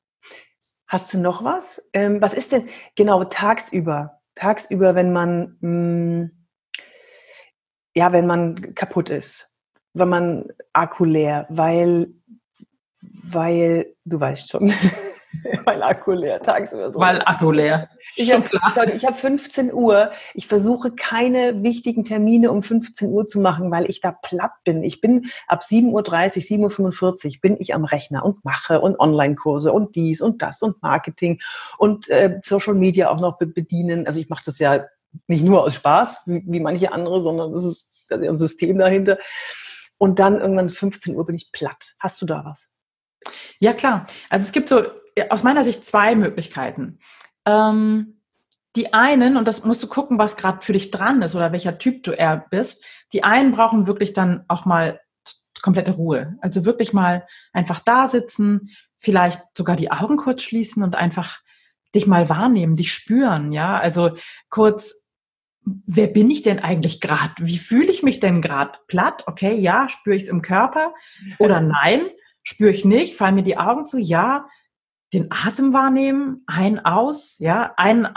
Hast 0.88 1.14
du 1.14 1.20
noch 1.20 1.44
was? 1.44 1.82
Ähm, 1.94 2.22
was 2.22 2.34
ist 2.34 2.52
denn 2.52 2.70
genau 2.96 3.24
tagsüber? 3.26 4.22
Tagsüber, 4.36 4.96
wenn 4.96 5.14
man 5.14 5.58
mh, 5.62 5.68
hm, 5.70 6.48
ja, 7.96 8.12
wenn 8.12 8.28
man 8.28 8.76
kaputt 8.76 9.10
ist, 9.10 9.50
wenn 9.94 10.10
man 10.10 10.46
Akku 10.74 11.06
leer, 11.06 11.48
weil 11.50 12.14
weil 13.02 13.96
du 14.06 14.20
weißt 14.20 14.50
schon. 14.52 14.74
Weil 15.66 15.84
Akku 15.84 16.12
leer, 16.12 16.42
tagsüber 16.42 16.92
so. 16.92 17.00
Weil 17.00 17.22
Akku 17.26 17.52
leer. 17.52 17.90
Ich 18.16 18.32
habe 18.32 18.48
hab 18.50 19.20
15 19.20 19.74
Uhr. 19.74 20.12
Ich 20.34 20.48
versuche 20.48 20.92
keine 20.92 21.64
wichtigen 21.64 22.06
Termine 22.06 22.52
um 22.52 22.64
15 22.64 23.10
Uhr 23.10 23.28
zu 23.28 23.40
machen, 23.40 23.72
weil 23.72 23.90
ich 23.90 24.02
da 24.02 24.12
platt 24.12 24.54
bin. 24.64 24.84
Ich 24.84 25.02
bin 25.02 25.30
ab 25.48 25.62
7.30 25.62 25.92
Uhr, 25.92 26.70
7.45 26.70 27.26
Uhr 27.26 27.42
bin 27.42 27.58
ich 27.60 27.74
am 27.74 27.86
Rechner 27.86 28.24
und 28.24 28.44
mache 28.46 28.80
und 28.82 29.00
Online-Kurse 29.00 29.72
und 29.72 29.96
dies 29.96 30.22
und 30.22 30.42
das 30.42 30.62
und 30.62 30.82
Marketing 30.82 31.40
und 31.78 32.10
äh, 32.10 32.40
Social 32.44 32.76
Media 32.76 33.10
auch 33.10 33.20
noch 33.20 33.38
bedienen. 33.38 34.08
Also 34.08 34.20
ich 34.20 34.30
mache 34.30 34.44
das 34.46 34.60
ja 34.60 34.86
nicht 35.28 35.44
nur 35.44 35.64
aus 35.64 35.76
Spaß, 35.76 36.24
wie, 36.26 36.44
wie 36.46 36.60
manche 36.60 36.92
andere, 36.92 37.22
sondern 37.22 37.54
das 37.54 37.64
ist, 37.64 38.06
ist 38.10 38.12
ein 38.12 38.38
System 38.38 38.78
dahinter. 38.78 39.18
Und 39.98 40.20
dann 40.20 40.40
irgendwann 40.40 40.70
15 40.70 41.16
Uhr 41.16 41.26
bin 41.26 41.36
ich 41.36 41.52
platt. 41.52 41.96
Hast 42.00 42.22
du 42.22 42.26
da 42.26 42.44
was? 42.46 42.70
Ja, 43.60 43.74
klar. 43.74 44.08
Also 44.30 44.46
es 44.46 44.52
gibt 44.52 44.70
so 44.70 44.84
aus 45.30 45.44
meiner 45.44 45.64
Sicht 45.64 45.86
zwei 45.86 46.16
Möglichkeiten. 46.16 47.00
Ähm, 47.46 48.22
die 48.76 48.94
einen, 48.94 49.38
und 49.38 49.48
das 49.48 49.64
musst 49.64 49.82
du 49.84 49.88
gucken, 49.88 50.18
was 50.18 50.36
gerade 50.36 50.62
für 50.62 50.74
dich 50.74 50.92
dran 50.92 51.22
ist 51.22 51.36
oder 51.36 51.52
welcher 51.52 51.78
Typ 51.78 52.04
du 52.04 52.12
eher 52.12 52.46
bist, 52.50 52.84
die 53.14 53.24
einen 53.24 53.54
brauchen 53.54 53.88
wirklich 53.88 54.14
dann 54.14 54.44
auch 54.48 54.66
mal 54.66 55.00
komplette 55.62 55.92
Ruhe. 55.92 56.38
Also 56.42 56.66
wirklich 56.66 56.94
mal 56.94 57.26
einfach 57.52 57.80
da 57.80 58.08
sitzen, 58.08 58.70
vielleicht 59.00 59.42
sogar 59.58 59.76
die 59.76 59.92
Augen 59.92 60.18
kurz 60.18 60.44
schließen 60.44 60.84
und 60.84 60.96
einfach 60.96 61.40
dich 61.96 62.06
mal 62.06 62.30
wahrnehmen, 62.30 62.76
dich 62.76 62.94
spüren, 62.94 63.52
ja. 63.52 63.80
Also 63.80 64.18
kurz, 64.50 65.08
wer 65.64 66.08
bin 66.08 66.30
ich 66.30 66.44
denn 66.44 66.60
eigentlich 66.60 67.02
gerade? 67.02 67.34
Wie 67.40 67.58
fühle 67.58 67.92
ich 67.92 68.04
mich 68.04 68.20
denn 68.20 68.42
gerade? 68.42 68.78
Platt? 68.88 69.24
Okay, 69.26 69.56
ja, 69.56 69.90
spüre 69.90 70.16
ich 70.16 70.24
es 70.24 70.30
im 70.30 70.42
Körper? 70.42 70.94
Oder 71.40 71.62
nein, 71.84 72.02
spüre 72.46 72.72
ich 72.72 72.86
nicht? 72.86 73.18
Fallen 73.18 73.36
mir 73.36 73.44
die 73.44 73.58
Augen 73.58 73.86
zu? 73.86 74.00
Ja, 74.00 74.48
den 75.14 75.28
Atem 75.32 75.74
wahrnehmen, 75.74 76.44
ein, 76.48 76.84
aus, 76.84 77.40
ja, 77.40 77.74
ein, 77.78 78.08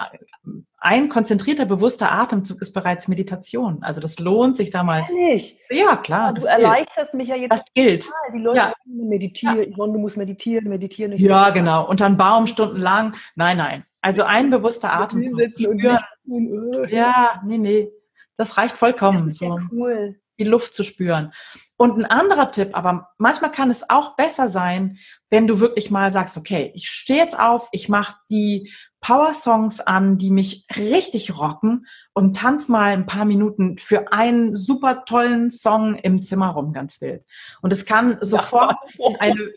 ein 0.79 1.09
konzentrierter, 1.09 1.65
bewusster 1.65 2.13
Atemzug 2.13 2.63
ist 2.63 2.73
bereits 2.73 3.09
Meditation. 3.09 3.83
Also 3.83 4.01
das 4.01 4.19
lohnt 4.19 4.57
sich 4.57 4.71
da 4.71 4.83
mal. 4.83 5.05
Ehrlich? 5.09 5.61
Ja, 5.71 5.97
klar. 5.97 6.33
du 6.35 6.45
erleichterst 6.47 7.15
mich 7.15 7.29
ja 7.29 7.37
jetzt. 7.37 7.51
Das 7.51 7.65
gilt. 7.75 8.09
Die 8.35 8.39
Leute 8.39 8.59
ja. 8.59 8.73
meditieren, 8.85 9.71
ja. 9.71 9.77
du 9.77 9.99
musst 9.99 10.17
meditieren, 10.17 10.69
meditieren. 10.69 11.13
Nicht 11.13 11.23
ja, 11.23 11.49
so 11.49 11.55
genau. 11.55 11.89
Unter 11.89 12.07
einem 12.07 12.17
Baum 12.17 12.47
stundenlang. 12.47 13.15
Nein, 13.35 13.57
nein. 13.59 13.85
Also 14.01 14.23
ein 14.23 14.51
bewusster 14.51 14.93
Atemzug. 14.93 15.41
Ja, 16.91 17.41
nee, 17.45 17.59
nee. 17.59 17.91
Das 18.37 18.57
reicht 18.57 18.77
vollkommen. 18.77 19.27
Das 19.27 19.37
ist 19.37 19.41
ja 19.41 19.49
so. 19.49 19.59
cool. 19.73 20.21
Die 20.39 20.45
Luft 20.45 20.73
zu 20.73 20.85
spüren. 20.85 21.33
Und 21.81 21.97
ein 21.97 22.07
anderer 22.07 22.51
Tipp, 22.51 22.71
aber 22.73 23.11
manchmal 23.19 23.53
kann 23.53 23.71
es 23.71 23.89
auch 23.89 24.17
besser 24.17 24.49
sein, 24.49 24.99
wenn 25.31 25.47
du 25.47 25.61
wirklich 25.61 25.93
mal 25.93 26.11
sagst, 26.11 26.37
okay, 26.37 26.73
ich 26.75 26.91
stehe 26.91 27.21
jetzt 27.21 27.39
auf, 27.39 27.69
ich 27.71 27.89
mache 27.89 28.17
die 28.29 28.73
Power-Songs 29.01 29.79
an, 29.81 30.19
die 30.19 30.31
mich 30.31 30.67
richtig 30.77 31.39
rocken 31.39 31.87
und 32.15 32.37
tanz 32.37 32.69
mal 32.69 32.93
ein 32.93 33.07
paar 33.07 33.25
Minuten 33.25 33.79
für 33.79 34.13
einen 34.13 34.57
super 34.57 35.05
tollen 35.05 35.51
Song 35.51 35.95
im 35.95 36.21
Zimmer 36.21 36.49
rum, 36.49 36.73
ganz 36.73 37.01
wild. 37.01 37.25
Und 37.63 37.73
es 37.73 37.87
kann 37.87 38.19
sofort 38.23 38.77
in 38.99 39.15
eine 39.21 39.53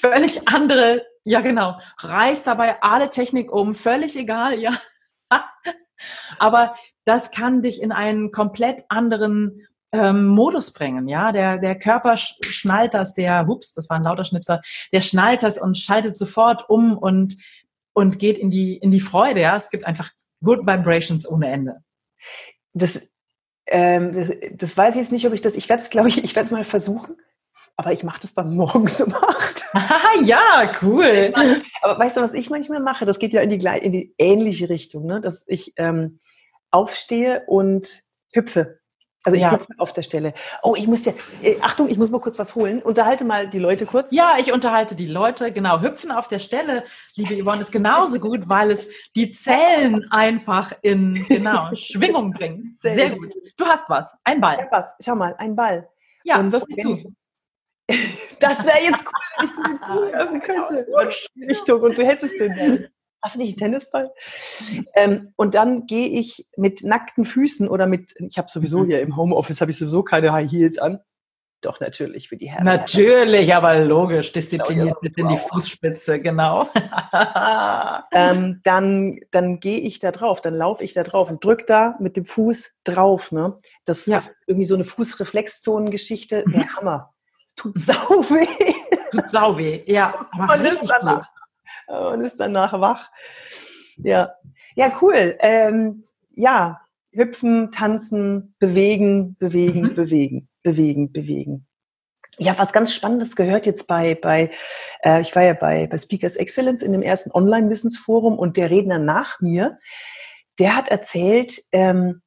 völlig 0.00 0.48
andere, 0.48 1.06
ja 1.22 1.40
genau, 1.40 1.78
reißt 1.98 2.48
dabei 2.48 2.82
alle 2.82 3.10
Technik 3.10 3.52
um, 3.52 3.76
völlig 3.76 4.16
egal, 4.16 4.58
ja. 4.58 4.76
Aber 6.40 6.74
das 7.04 7.30
kann 7.30 7.62
dich 7.62 7.80
in 7.80 7.92
einen 7.92 8.32
komplett 8.32 8.84
anderen 8.88 9.68
ähm, 9.92 10.26
Modus 10.26 10.72
bringen. 10.72 11.08
Ja, 11.08 11.32
der, 11.32 11.58
der 11.58 11.78
Körper 11.78 12.16
schnallt 12.16 12.94
das, 12.94 13.14
der, 13.14 13.46
hups, 13.46 13.74
das 13.74 13.88
war 13.90 13.96
ein 13.96 14.04
lauter 14.04 14.24
Schnipser, 14.24 14.60
der 14.92 15.00
schnallt 15.00 15.42
das 15.42 15.58
und 15.58 15.78
schaltet 15.78 16.16
sofort 16.16 16.68
um 16.68 16.96
und, 16.96 17.36
und 17.92 18.18
geht 18.18 18.38
in 18.38 18.50
die, 18.50 18.76
in 18.76 18.90
die 18.90 19.00
Freude. 19.00 19.40
Ja, 19.40 19.56
es 19.56 19.70
gibt 19.70 19.86
einfach 19.86 20.10
Good 20.42 20.66
Vibrations 20.66 21.28
ohne 21.28 21.50
Ende. 21.50 21.76
Das, 22.72 23.00
ähm, 23.66 24.12
das, 24.12 24.30
das 24.54 24.76
weiß 24.76 24.94
ich 24.94 25.02
jetzt 25.02 25.12
nicht, 25.12 25.26
ob 25.26 25.32
ich 25.32 25.40
das, 25.40 25.54
ich 25.54 25.68
werde 25.68 25.82
es, 25.82 25.90
glaube 25.90 26.08
ich, 26.08 26.22
ich 26.22 26.34
werde 26.34 26.46
es 26.46 26.52
mal 26.52 26.64
versuchen, 26.64 27.16
aber 27.76 27.92
ich 27.92 28.04
mache 28.04 28.20
das 28.20 28.34
dann 28.34 28.54
morgens 28.54 29.00
um 29.00 29.14
acht. 29.14 29.64
ja, 30.24 30.72
cool. 30.82 31.32
Aber 31.82 31.98
weißt 31.98 32.16
du, 32.16 32.20
was 32.20 32.34
ich 32.34 32.50
manchmal 32.50 32.80
mache? 32.80 33.06
Das 33.06 33.18
geht 33.18 33.32
ja 33.32 33.40
in 33.40 33.50
die, 33.50 33.56
in 33.56 33.92
die 33.92 34.14
ähnliche 34.18 34.68
Richtung, 34.68 35.06
ne? 35.06 35.20
dass 35.20 35.44
ich 35.46 35.72
ähm, 35.76 36.20
aufstehe 36.70 37.44
und 37.46 37.88
hüpfe. 38.32 38.79
Also 39.24 39.36
ich 39.36 39.42
ja. 39.42 39.52
hüpfe 39.52 39.66
auf 39.76 39.92
der 39.92 40.02
Stelle. 40.02 40.32
Oh, 40.62 40.74
ich 40.76 40.86
muss 40.86 41.04
ja, 41.04 41.12
äh, 41.42 41.56
Achtung, 41.60 41.88
ich 41.88 41.98
muss 41.98 42.10
mal 42.10 42.20
kurz 42.20 42.38
was 42.38 42.54
holen. 42.54 42.80
Unterhalte 42.80 43.24
mal 43.24 43.48
die 43.48 43.58
Leute 43.58 43.84
kurz. 43.84 44.10
Ja, 44.12 44.36
ich 44.38 44.52
unterhalte 44.52 44.96
die 44.96 45.06
Leute. 45.06 45.52
Genau, 45.52 45.80
hüpfen 45.80 46.10
auf 46.10 46.28
der 46.28 46.38
Stelle, 46.38 46.84
liebe 47.16 47.42
Yvonne, 47.42 47.60
ist 47.60 47.72
genauso 47.72 48.18
gut, 48.18 48.48
weil 48.48 48.70
es 48.70 48.88
die 49.14 49.32
Zellen 49.32 50.10
einfach 50.10 50.72
in 50.80 51.26
genau 51.28 51.68
Schwingung 51.74 52.32
bringt. 52.32 52.80
Sehr, 52.82 53.10
gut. 53.10 53.32
Du 53.58 53.66
hast 53.66 53.90
was, 53.90 54.16
ein 54.24 54.40
Ball. 54.40 54.60
Ich 54.64 54.72
was. 54.72 54.96
Schau 55.04 55.14
mal, 55.16 55.34
ein 55.36 55.54
Ball. 55.54 55.86
Ja, 56.24 56.38
und 56.38 56.52
wirf 56.52 56.64
mir 56.68 56.82
zu. 56.82 57.14
das 58.40 58.64
wäre 58.64 58.78
jetzt 58.82 59.04
cool, 59.04 59.12
wenn 59.38 59.46
ich 59.46 60.12
den 60.12 60.14
öffnen 60.14 60.40
könnte. 60.40 60.86
Richtung 61.46 61.82
und 61.82 61.98
du 61.98 62.06
hättest 62.06 62.40
den 62.40 62.54
Ball. 62.54 62.90
Hast 63.22 63.34
du 63.34 63.38
nicht 63.40 63.60
einen 63.60 63.72
Tennisball? 63.72 64.10
Ähm, 64.94 65.32
und 65.36 65.54
dann 65.54 65.86
gehe 65.86 66.08
ich 66.08 66.46
mit 66.56 66.82
nackten 66.82 67.24
Füßen 67.24 67.68
oder 67.68 67.86
mit, 67.86 68.14
ich 68.18 68.38
habe 68.38 68.50
sowieso 68.50 68.80
mhm. 68.80 68.86
hier 68.86 69.00
im 69.02 69.16
Homeoffice, 69.16 69.60
habe 69.60 69.70
ich 69.70 69.78
sowieso 69.78 70.02
keine 70.02 70.32
High 70.32 70.50
Heels 70.50 70.78
an. 70.78 71.00
Doch, 71.62 71.78
natürlich, 71.78 72.30
für 72.30 72.38
die 72.38 72.48
Herren. 72.50 72.62
Natürlich, 72.64 73.54
aber 73.54 73.84
logisch, 73.84 74.32
diszipliniert 74.32 74.98
bis 75.02 75.12
in 75.16 75.28
die 75.28 75.36
Fußspitze, 75.36 76.18
genau. 76.20 76.66
ähm, 78.12 78.60
dann 78.64 79.20
dann 79.30 79.60
gehe 79.60 79.78
ich 79.78 79.98
da 79.98 80.10
drauf, 80.10 80.40
dann 80.40 80.54
laufe 80.54 80.82
ich 80.84 80.94
da 80.94 81.02
drauf 81.02 81.30
und 81.30 81.44
drücke 81.44 81.64
da 81.66 81.96
mit 82.00 82.16
dem 82.16 82.24
Fuß 82.24 82.72
drauf. 82.84 83.30
Ne? 83.30 83.58
Das 83.84 84.06
ja. 84.06 84.16
ist 84.16 84.32
irgendwie 84.46 84.66
so 84.66 84.74
eine 84.74 84.84
Fußreflexzonengeschichte, 84.84 86.44
mhm. 86.46 86.52
der 86.52 86.76
Hammer. 86.76 87.12
Es 87.46 87.54
tut 87.56 87.74
sau 87.78 88.24
weh. 88.30 88.46
Tut 89.10 89.28
sau 89.28 89.58
weh, 89.58 89.82
ja. 89.84 90.14
Aber 90.32 90.54
und 90.54 90.64
ist 90.64 90.80
danach, 90.86 91.28
und 91.86 92.22
ist 92.22 92.38
danach 92.38 92.72
wach. 92.80 93.10
Ja, 93.96 94.32
ja, 94.74 94.92
cool. 95.00 95.36
Ähm, 95.40 96.04
ja, 96.34 96.80
hüpfen, 97.12 97.72
tanzen, 97.72 98.54
bewegen, 98.58 99.36
bewegen, 99.38 99.82
mhm. 99.82 99.94
bewegen, 99.94 100.48
bewegen, 100.62 101.12
bewegen. 101.12 101.66
Ja, 102.38 102.56
was 102.58 102.72
ganz 102.72 102.94
Spannendes 102.94 103.34
gehört 103.34 103.66
jetzt 103.66 103.86
bei, 103.86 104.14
bei 104.14 104.50
äh, 105.02 105.20
ich 105.20 105.34
war 105.34 105.42
ja 105.42 105.54
bei, 105.54 105.86
bei 105.88 105.98
Speakers 105.98 106.36
Excellence 106.36 106.82
in 106.82 106.92
dem 106.92 107.02
ersten 107.02 107.32
Online-Wissensforum 107.32 108.38
und 108.38 108.56
der 108.56 108.70
Redner 108.70 108.98
nach 108.98 109.40
mir, 109.40 109.78
der 110.58 110.76
hat 110.76 110.88
erzählt, 110.88 111.60
ähm, 111.72 112.22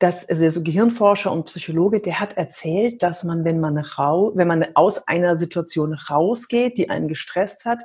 dass, 0.00 0.28
also 0.28 0.50
so 0.50 0.62
Gehirnforscher 0.62 1.30
und 1.30 1.46
Psychologe, 1.46 2.00
der 2.00 2.20
hat 2.20 2.36
erzählt, 2.36 3.02
dass 3.02 3.22
man, 3.24 3.44
wenn 3.44 3.60
man, 3.60 3.78
rau, 3.78 4.32
wenn 4.34 4.48
man 4.48 4.66
aus 4.74 5.06
einer 5.06 5.36
Situation 5.36 5.94
rausgeht, 5.94 6.76
die 6.76 6.90
einen 6.90 7.08
gestresst 7.08 7.64
hat, 7.64 7.82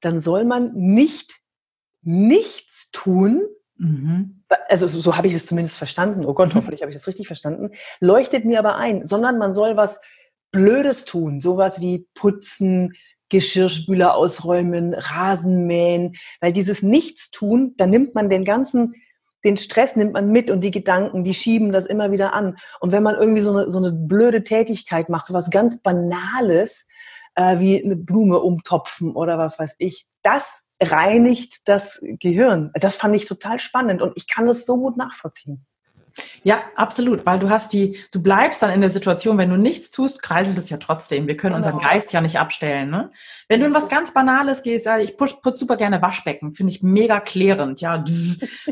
dann 0.00 0.20
soll 0.20 0.44
man 0.44 0.72
nicht 0.74 1.40
nichts 2.02 2.90
tun. 2.92 3.42
Mhm. 3.76 4.44
Also 4.68 4.86
so, 4.88 5.00
so 5.00 5.16
habe 5.16 5.28
ich 5.28 5.34
es 5.34 5.46
zumindest 5.46 5.78
verstanden. 5.78 6.24
Oh 6.24 6.34
Gott, 6.34 6.50
mhm. 6.50 6.58
hoffentlich 6.58 6.82
habe 6.82 6.90
ich 6.90 6.96
das 6.96 7.06
richtig 7.06 7.26
verstanden. 7.26 7.70
Leuchtet 8.00 8.44
mir 8.44 8.58
aber 8.58 8.76
ein, 8.76 9.06
sondern 9.06 9.38
man 9.38 9.52
soll 9.52 9.76
was 9.76 10.00
Blödes 10.50 11.04
tun, 11.04 11.40
sowas 11.40 11.80
wie 11.80 12.06
putzen, 12.14 12.94
Geschirrspüler 13.28 14.14
ausräumen, 14.14 14.94
Rasen 14.94 15.66
mähen, 15.66 16.16
weil 16.40 16.52
dieses 16.52 16.82
Nichtstun, 16.82 17.74
da 17.76 17.86
nimmt 17.86 18.14
man 18.14 18.30
den 18.30 18.44
ganzen, 18.44 18.94
den 19.44 19.56
Stress 19.56 19.96
nimmt 19.96 20.14
man 20.14 20.32
mit 20.32 20.50
und 20.50 20.62
die 20.62 20.70
Gedanken, 20.70 21.24
die 21.24 21.34
schieben 21.34 21.70
das 21.70 21.86
immer 21.86 22.10
wieder 22.10 22.32
an. 22.32 22.56
Und 22.80 22.92
wenn 22.92 23.02
man 23.02 23.16
irgendwie 23.16 23.42
so 23.42 23.50
eine, 23.50 23.70
so 23.70 23.78
eine 23.78 23.92
blöde 23.92 24.44
Tätigkeit 24.44 25.08
macht, 25.08 25.26
so 25.26 25.34
was 25.34 25.50
ganz 25.50 25.82
Banales, 25.82 26.86
äh, 27.38 27.60
wie 27.60 27.82
eine 27.82 27.96
Blume 27.96 28.40
umtopfen 28.40 29.14
oder 29.14 29.38
was 29.38 29.58
weiß 29.58 29.76
ich. 29.78 30.06
Das 30.22 30.60
reinigt 30.80 31.60
das 31.66 32.00
Gehirn. 32.02 32.72
Das 32.74 32.96
fand 32.96 33.14
ich 33.14 33.26
total 33.26 33.60
spannend 33.60 34.02
und 34.02 34.12
ich 34.16 34.28
kann 34.28 34.46
das 34.46 34.66
so 34.66 34.76
gut 34.76 34.96
nachvollziehen. 34.96 35.64
Ja, 36.42 36.62
absolut, 36.76 37.26
weil 37.26 37.38
du 37.38 37.50
hast 37.50 37.72
die, 37.72 37.98
du 38.12 38.22
bleibst 38.22 38.62
dann 38.62 38.70
in 38.70 38.80
der 38.80 38.90
Situation, 38.90 39.38
wenn 39.38 39.50
du 39.50 39.56
nichts 39.56 39.90
tust, 39.90 40.22
kreiselt 40.22 40.58
es 40.58 40.70
ja 40.70 40.76
trotzdem. 40.76 41.26
Wir 41.26 41.36
können 41.36 41.54
genau. 41.54 41.66
unseren 41.66 41.80
Geist 41.80 42.12
ja 42.12 42.20
nicht 42.20 42.38
abstellen. 42.38 42.90
Ne? 42.90 43.10
Wenn 43.48 43.60
du 43.60 43.66
in 43.66 43.74
was 43.74 43.88
ganz 43.88 44.14
Banales 44.14 44.62
gehst, 44.62 44.86
ja, 44.86 44.98
ich 44.98 45.16
putze 45.16 45.56
super 45.56 45.76
gerne 45.76 46.00
Waschbecken, 46.02 46.54
finde 46.54 46.72
ich 46.72 46.82
mega 46.82 47.20
klärend, 47.20 47.80
ja, 47.80 48.04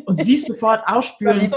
und 0.04 0.16
siehst 0.16 0.46
sofort 0.46 0.86
ausspülen. 0.86 1.50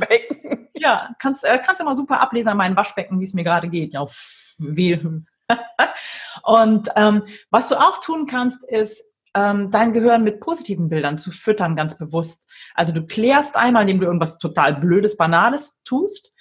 Waschbecken. 0.00 0.68
Ja, 0.74 1.10
kannst, 1.18 1.44
äh, 1.44 1.58
kannst 1.64 1.80
immer 1.80 1.94
super 1.94 2.20
ablesen 2.20 2.48
an 2.48 2.56
meinen 2.56 2.76
Waschbecken, 2.76 3.20
wie 3.20 3.24
es 3.24 3.34
mir 3.34 3.44
gerade 3.44 3.68
geht. 3.68 3.92
Ja, 3.92 4.06
wie. 4.58 5.00
und 6.42 6.88
ähm, 6.94 7.22
was 7.50 7.68
du 7.68 7.76
auch 7.76 8.00
tun 8.00 8.26
kannst, 8.26 8.64
ist, 8.64 9.02
ähm, 9.38 9.70
dein 9.70 9.92
Gehirn 9.92 10.24
mit 10.24 10.40
positiven 10.40 10.88
Bildern 10.88 11.18
zu 11.18 11.30
füttern, 11.30 11.76
ganz 11.76 11.96
bewusst. 11.96 12.50
Also 12.74 12.92
du 12.92 13.06
klärst 13.06 13.56
einmal, 13.56 13.82
indem 13.82 14.00
du 14.00 14.06
irgendwas 14.06 14.38
total 14.38 14.74
Blödes, 14.74 15.16
Banales 15.16 15.82
tust. 15.84 16.34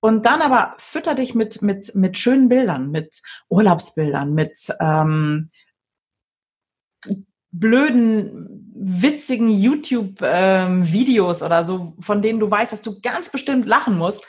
Und 0.00 0.26
dann 0.26 0.42
aber 0.42 0.74
fütter 0.76 1.14
dich 1.14 1.34
mit, 1.34 1.62
mit, 1.62 1.94
mit 1.94 2.18
schönen 2.18 2.48
Bildern, 2.48 2.90
mit 2.90 3.22
Urlaubsbildern, 3.48 4.34
mit 4.34 4.56
ähm, 4.80 5.50
blöden, 7.50 8.70
witzigen 8.74 9.48
YouTube-Videos 9.48 11.40
ähm, 11.40 11.46
oder 11.46 11.64
so, 11.64 11.96
von 11.98 12.20
denen 12.20 12.38
du 12.38 12.50
weißt, 12.50 12.72
dass 12.72 12.82
du 12.82 13.00
ganz 13.00 13.30
bestimmt 13.30 13.66
lachen 13.66 13.96
musst. 13.96 14.22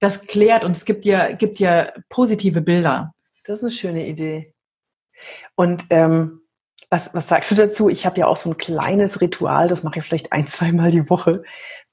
Das 0.00 0.26
klärt 0.26 0.64
und 0.64 0.76
es 0.76 0.84
gibt 0.84 1.06
dir, 1.06 1.32
gibt 1.32 1.58
dir 1.58 1.94
positive 2.10 2.60
Bilder. 2.60 3.14
Das 3.44 3.58
ist 3.58 3.64
eine 3.64 3.72
schöne 3.72 4.06
Idee. 4.06 4.52
Und 5.56 5.84
ähm, 5.90 6.43
was, 6.90 7.12
was 7.14 7.28
sagst 7.28 7.50
du 7.50 7.54
dazu? 7.54 7.88
Ich 7.88 8.06
habe 8.06 8.20
ja 8.20 8.26
auch 8.26 8.36
so 8.36 8.50
ein 8.50 8.56
kleines 8.56 9.20
Ritual, 9.20 9.68
das 9.68 9.82
mache 9.82 9.98
ich 9.98 10.04
vielleicht 10.04 10.32
ein, 10.32 10.46
zweimal 10.48 10.90
die 10.90 11.08
Woche. 11.08 11.42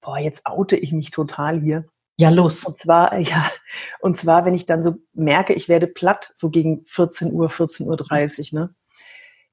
Boah, 0.01 0.17
jetzt 0.17 0.45
oute 0.45 0.75
ich 0.75 0.91
mich 0.91 1.12
total 1.12 1.60
hier. 1.60 1.86
Ja, 2.17 2.29
los. 2.29 2.65
Und 2.65 2.79
zwar, 2.79 3.17
ja, 3.19 3.50
und 4.00 4.17
zwar, 4.17 4.45
wenn 4.45 4.53
ich 4.53 4.65
dann 4.65 4.83
so 4.83 4.95
merke, 5.13 5.53
ich 5.53 5.69
werde 5.69 5.88
platt, 5.88 6.31
so 6.33 6.50
gegen 6.50 6.86
14 6.88 7.31
Uhr, 7.33 7.50
14.30 7.50 8.53
Uhr, 8.53 8.60
ne? 8.60 8.75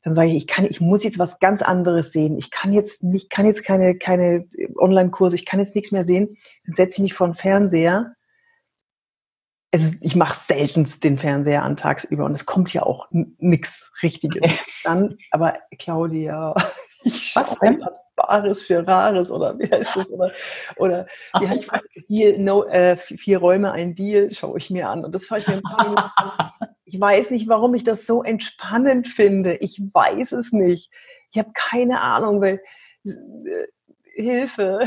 Dann 0.04 0.14
sage 0.14 0.28
ich, 0.28 0.36
ich 0.36 0.46
kann, 0.46 0.64
ich 0.64 0.80
muss 0.80 1.02
jetzt 1.02 1.18
was 1.18 1.38
ganz 1.40 1.60
anderes 1.60 2.12
sehen. 2.12 2.38
Ich 2.38 2.50
kann 2.50 2.72
jetzt 2.72 3.02
nicht, 3.02 3.30
kann 3.30 3.46
jetzt 3.46 3.64
keine, 3.64 3.96
keine 3.96 4.46
Online-Kurse, 4.76 5.34
ich 5.34 5.44
kann 5.44 5.60
jetzt 5.60 5.74
nichts 5.74 5.90
mehr 5.90 6.04
sehen. 6.04 6.36
Dann 6.64 6.76
setze 6.76 6.96
ich 6.96 7.02
mich 7.02 7.14
vor 7.14 7.26
den 7.26 7.34
Fernseher 7.34 8.14
ist, 9.70 10.02
ich 10.02 10.16
mache 10.16 10.38
seltenst 10.38 11.04
den 11.04 11.18
Fernseher 11.18 11.62
an 11.62 11.76
tagsüber 11.76 12.24
und 12.24 12.32
es 12.32 12.46
kommt 12.46 12.72
ja 12.72 12.82
auch 12.82 13.08
nichts 13.10 13.92
Richtiges. 14.02 14.42
Dann, 14.84 15.18
aber 15.30 15.58
Claudia, 15.78 16.54
ich 17.04 17.34
Was 17.36 17.58
denn? 17.58 17.84
Bares 18.16 18.62
für 18.62 18.84
Rares 18.86 19.30
oder 19.30 19.56
wie 19.58 19.70
heißt 19.70 19.94
das? 19.94 20.10
Oder, 20.10 20.32
oder 20.76 21.06
wie 21.38 21.46
Ach, 21.46 21.50
heißt 21.50 21.68
das? 21.70 21.82
Deal, 22.08 22.38
no, 22.38 22.64
äh, 22.64 22.96
vier 22.96 23.38
Räume, 23.38 23.70
ein 23.70 23.94
Deal, 23.94 24.32
schaue 24.32 24.58
ich 24.58 24.70
mir 24.70 24.88
an. 24.88 25.04
Und 25.04 25.14
das 25.14 25.26
schaue 25.26 25.38
ich 25.38 25.46
mir 25.46 25.62
an. 25.64 25.96
Ich 26.90 26.98
weiß 26.98 27.32
nicht, 27.32 27.48
warum 27.48 27.74
ich 27.74 27.84
das 27.84 28.06
so 28.06 28.22
entspannend 28.22 29.08
finde. 29.08 29.56
Ich 29.56 29.78
weiß 29.78 30.32
es 30.32 30.52
nicht. 30.52 30.90
Ich 31.30 31.38
habe 31.38 31.50
keine 31.52 32.00
Ahnung, 32.00 32.40
weil 32.40 32.62
äh, 33.04 33.12
Hilfe. 34.14 34.80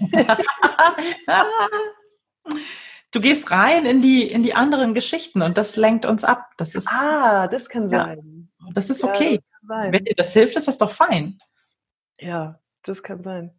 du 3.12 3.20
gehst 3.20 3.50
rein 3.50 3.86
in 3.86 4.02
die, 4.02 4.30
in 4.30 4.42
die 4.42 4.54
anderen 4.54 4.94
Geschichten 4.94 5.42
und 5.42 5.56
das 5.56 5.76
lenkt 5.76 6.04
uns 6.04 6.24
ab. 6.24 6.50
Das 6.56 6.74
ist, 6.74 6.88
ah, 6.88 7.46
das 7.46 7.68
kann 7.68 7.88
ja, 7.90 8.06
sein. 8.06 8.50
Das 8.74 8.90
ist 8.90 9.04
okay. 9.04 9.40
Ja, 9.68 9.92
Wenn 9.92 10.04
dir 10.04 10.14
das 10.16 10.32
hilft, 10.32 10.56
ist 10.56 10.68
das 10.68 10.78
doch 10.78 10.90
fein. 10.90 11.38
Ja, 12.18 12.58
das 12.82 13.02
kann 13.02 13.22
sein. 13.22 13.52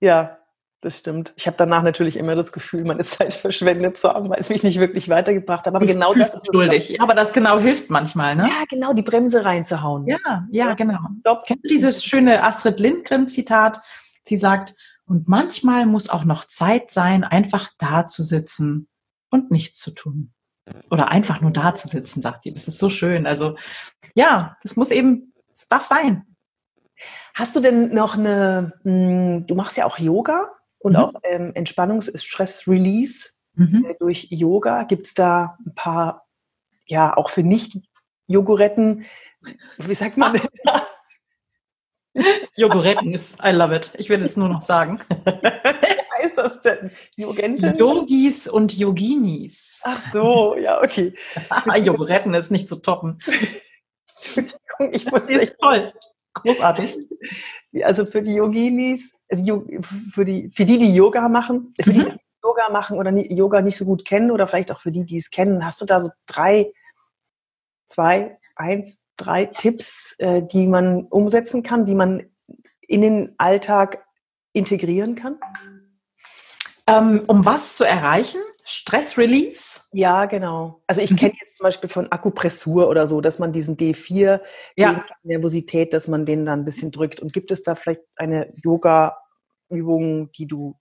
Ja, 0.00 0.38
das 0.80 0.98
stimmt. 0.98 1.34
Ich 1.36 1.46
habe 1.46 1.56
danach 1.58 1.82
natürlich 1.82 2.16
immer 2.16 2.34
das 2.34 2.52
Gefühl, 2.52 2.84
meine 2.84 3.04
Zeit 3.04 3.34
verschwendet 3.34 3.98
zu 3.98 4.10
haben, 4.10 4.30
weil 4.30 4.40
es 4.40 4.48
mich 4.48 4.62
nicht 4.62 4.80
wirklich 4.80 5.08
weitergebracht 5.08 5.66
hat. 5.66 5.74
Aber 5.74 5.84
ich 5.84 5.92
genau 5.92 6.14
das 6.14 6.34
ist 6.34 6.46
schuldig. 6.52 6.88
Ja, 6.88 7.02
aber 7.02 7.14
das 7.14 7.32
genau 7.32 7.58
hilft 7.58 7.90
manchmal, 7.90 8.34
ne? 8.34 8.48
Ja, 8.48 8.64
genau, 8.68 8.92
die 8.92 9.02
Bremse 9.02 9.44
reinzuhauen. 9.44 10.06
Ja, 10.06 10.18
ja, 10.24 10.44
ja. 10.50 10.74
genau. 10.74 10.98
Stopp. 11.20 11.44
Kennt 11.46 11.68
dieses 11.68 12.04
schöne 12.04 12.42
Astrid 12.42 12.80
Lindgren-Zitat? 12.80 13.80
Sie 14.24 14.36
sagt, 14.36 14.74
und 15.10 15.28
manchmal 15.28 15.86
muss 15.86 16.08
auch 16.08 16.24
noch 16.24 16.44
Zeit 16.46 16.90
sein, 16.90 17.24
einfach 17.24 17.70
da 17.78 18.06
zu 18.06 18.22
sitzen 18.22 18.88
und 19.30 19.50
nichts 19.50 19.80
zu 19.80 19.92
tun. 19.92 20.32
Oder 20.90 21.08
einfach 21.08 21.40
nur 21.40 21.50
da 21.50 21.74
zu 21.74 21.88
sitzen, 21.88 22.22
sagt 22.22 22.44
sie. 22.44 22.54
Das 22.54 22.68
ist 22.68 22.78
so 22.78 22.90
schön. 22.90 23.26
Also 23.26 23.56
ja, 24.14 24.56
das 24.62 24.76
muss 24.76 24.90
eben, 24.90 25.34
es 25.52 25.68
darf 25.68 25.84
sein. 25.84 26.24
Hast 27.34 27.56
du 27.56 27.60
denn 27.60 27.92
noch 27.92 28.16
eine, 28.16 28.74
hm, 28.84 29.46
du 29.46 29.54
machst 29.54 29.76
ja 29.76 29.84
auch 29.84 29.98
Yoga? 29.98 30.50
und 30.80 30.92
mhm. 30.92 30.98
auch 30.98 31.12
ähm, 31.22 31.52
Entspannungs-, 31.54 32.10
Stress-Release 32.18 33.30
mhm. 33.54 33.86
äh, 33.88 33.94
durch 33.98 34.26
Yoga. 34.30 34.82
Gibt 34.84 35.06
es 35.06 35.14
da 35.14 35.56
ein 35.64 35.74
paar, 35.74 36.26
ja, 36.86 37.16
auch 37.16 37.30
für 37.30 37.42
Nicht-Jogoretten, 37.42 39.04
wie 39.78 39.94
sagt 39.94 40.16
man 40.16 40.34
Jogoretten 42.60 43.14
ist, 43.14 43.38
I 43.44 43.50
love 43.50 43.74
it. 43.74 43.92
Ich 43.98 44.08
will 44.10 44.22
es 44.22 44.36
nur 44.36 44.48
noch 44.48 44.62
sagen. 44.62 45.00
Was 45.24 45.34
heißt 46.18 46.36
das 46.36 46.60
denn? 46.62 46.90
Yogenten? 47.16 47.76
Yogis 47.76 48.48
und 48.48 48.76
Yoginis. 48.76 49.80
Ach 49.84 50.02
so, 50.12 50.56
ja, 50.56 50.82
okay. 50.82 51.14
Jogoretten 51.82 52.34
ist 52.34 52.50
nicht 52.50 52.68
zu 52.68 52.76
toppen. 52.76 53.18
Entschuldigung, 54.14 54.92
ich 54.92 55.10
muss. 55.10 55.22
ist 55.28 55.56
toll. 55.58 55.92
Großartig. 56.34 56.96
Also 57.82 58.06
für 58.06 58.22
die 58.22 58.34
Yoginis 58.34 59.10
also 59.30 59.64
für 60.12 60.24
die, 60.24 60.50
für 60.54 60.64
die, 60.64 60.78
die 60.78 60.94
Yoga 60.94 61.28
machen, 61.28 61.74
für 61.80 61.92
die, 61.92 62.00
mhm. 62.00 62.12
die 62.12 62.18
Yoga 62.44 62.70
machen 62.70 62.98
oder 62.98 63.12
Yoga 63.12 63.62
nicht 63.62 63.76
so 63.76 63.84
gut 63.84 64.04
kennen 64.04 64.30
oder 64.30 64.46
vielleicht 64.46 64.72
auch 64.72 64.80
für 64.80 64.90
die, 64.90 65.04
die 65.04 65.18
es 65.18 65.30
kennen, 65.30 65.64
hast 65.64 65.80
du 65.80 65.86
da 65.86 66.00
so 66.00 66.10
drei, 66.26 66.72
zwei, 67.86 68.38
eins, 68.56 69.06
drei 69.16 69.46
Tipps, 69.46 70.16
äh, 70.18 70.42
die 70.42 70.66
man 70.66 71.04
umsetzen 71.06 71.62
kann, 71.62 71.86
die 71.86 71.94
man 71.94 72.29
in 72.90 73.02
den 73.02 73.34
Alltag 73.38 74.04
integrieren 74.52 75.14
kann? 75.14 75.38
Ähm, 76.88 77.22
um 77.28 77.46
was 77.46 77.76
zu 77.76 77.84
erreichen? 77.84 78.40
Stress-Release? 78.64 79.82
Ja, 79.92 80.26
genau. 80.26 80.82
Also 80.88 81.00
ich 81.00 81.12
mhm. 81.12 81.16
kenne 81.16 81.34
jetzt 81.40 81.56
zum 81.56 81.64
Beispiel 81.64 81.88
von 81.88 82.10
Akupressur 82.10 82.88
oder 82.88 83.06
so, 83.06 83.20
dass 83.20 83.38
man 83.38 83.52
diesen 83.52 83.76
D4 83.76 84.40
ja. 84.76 85.04
Nervosität, 85.22 85.92
dass 85.92 86.08
man 86.08 86.26
den 86.26 86.44
dann 86.44 86.60
ein 86.60 86.64
bisschen 86.64 86.90
drückt. 86.90 87.20
Und 87.20 87.32
gibt 87.32 87.52
es 87.52 87.62
da 87.62 87.76
vielleicht 87.76 88.02
eine 88.16 88.52
Yoga-Übung, 88.56 90.32
die 90.32 90.46
du 90.46 90.76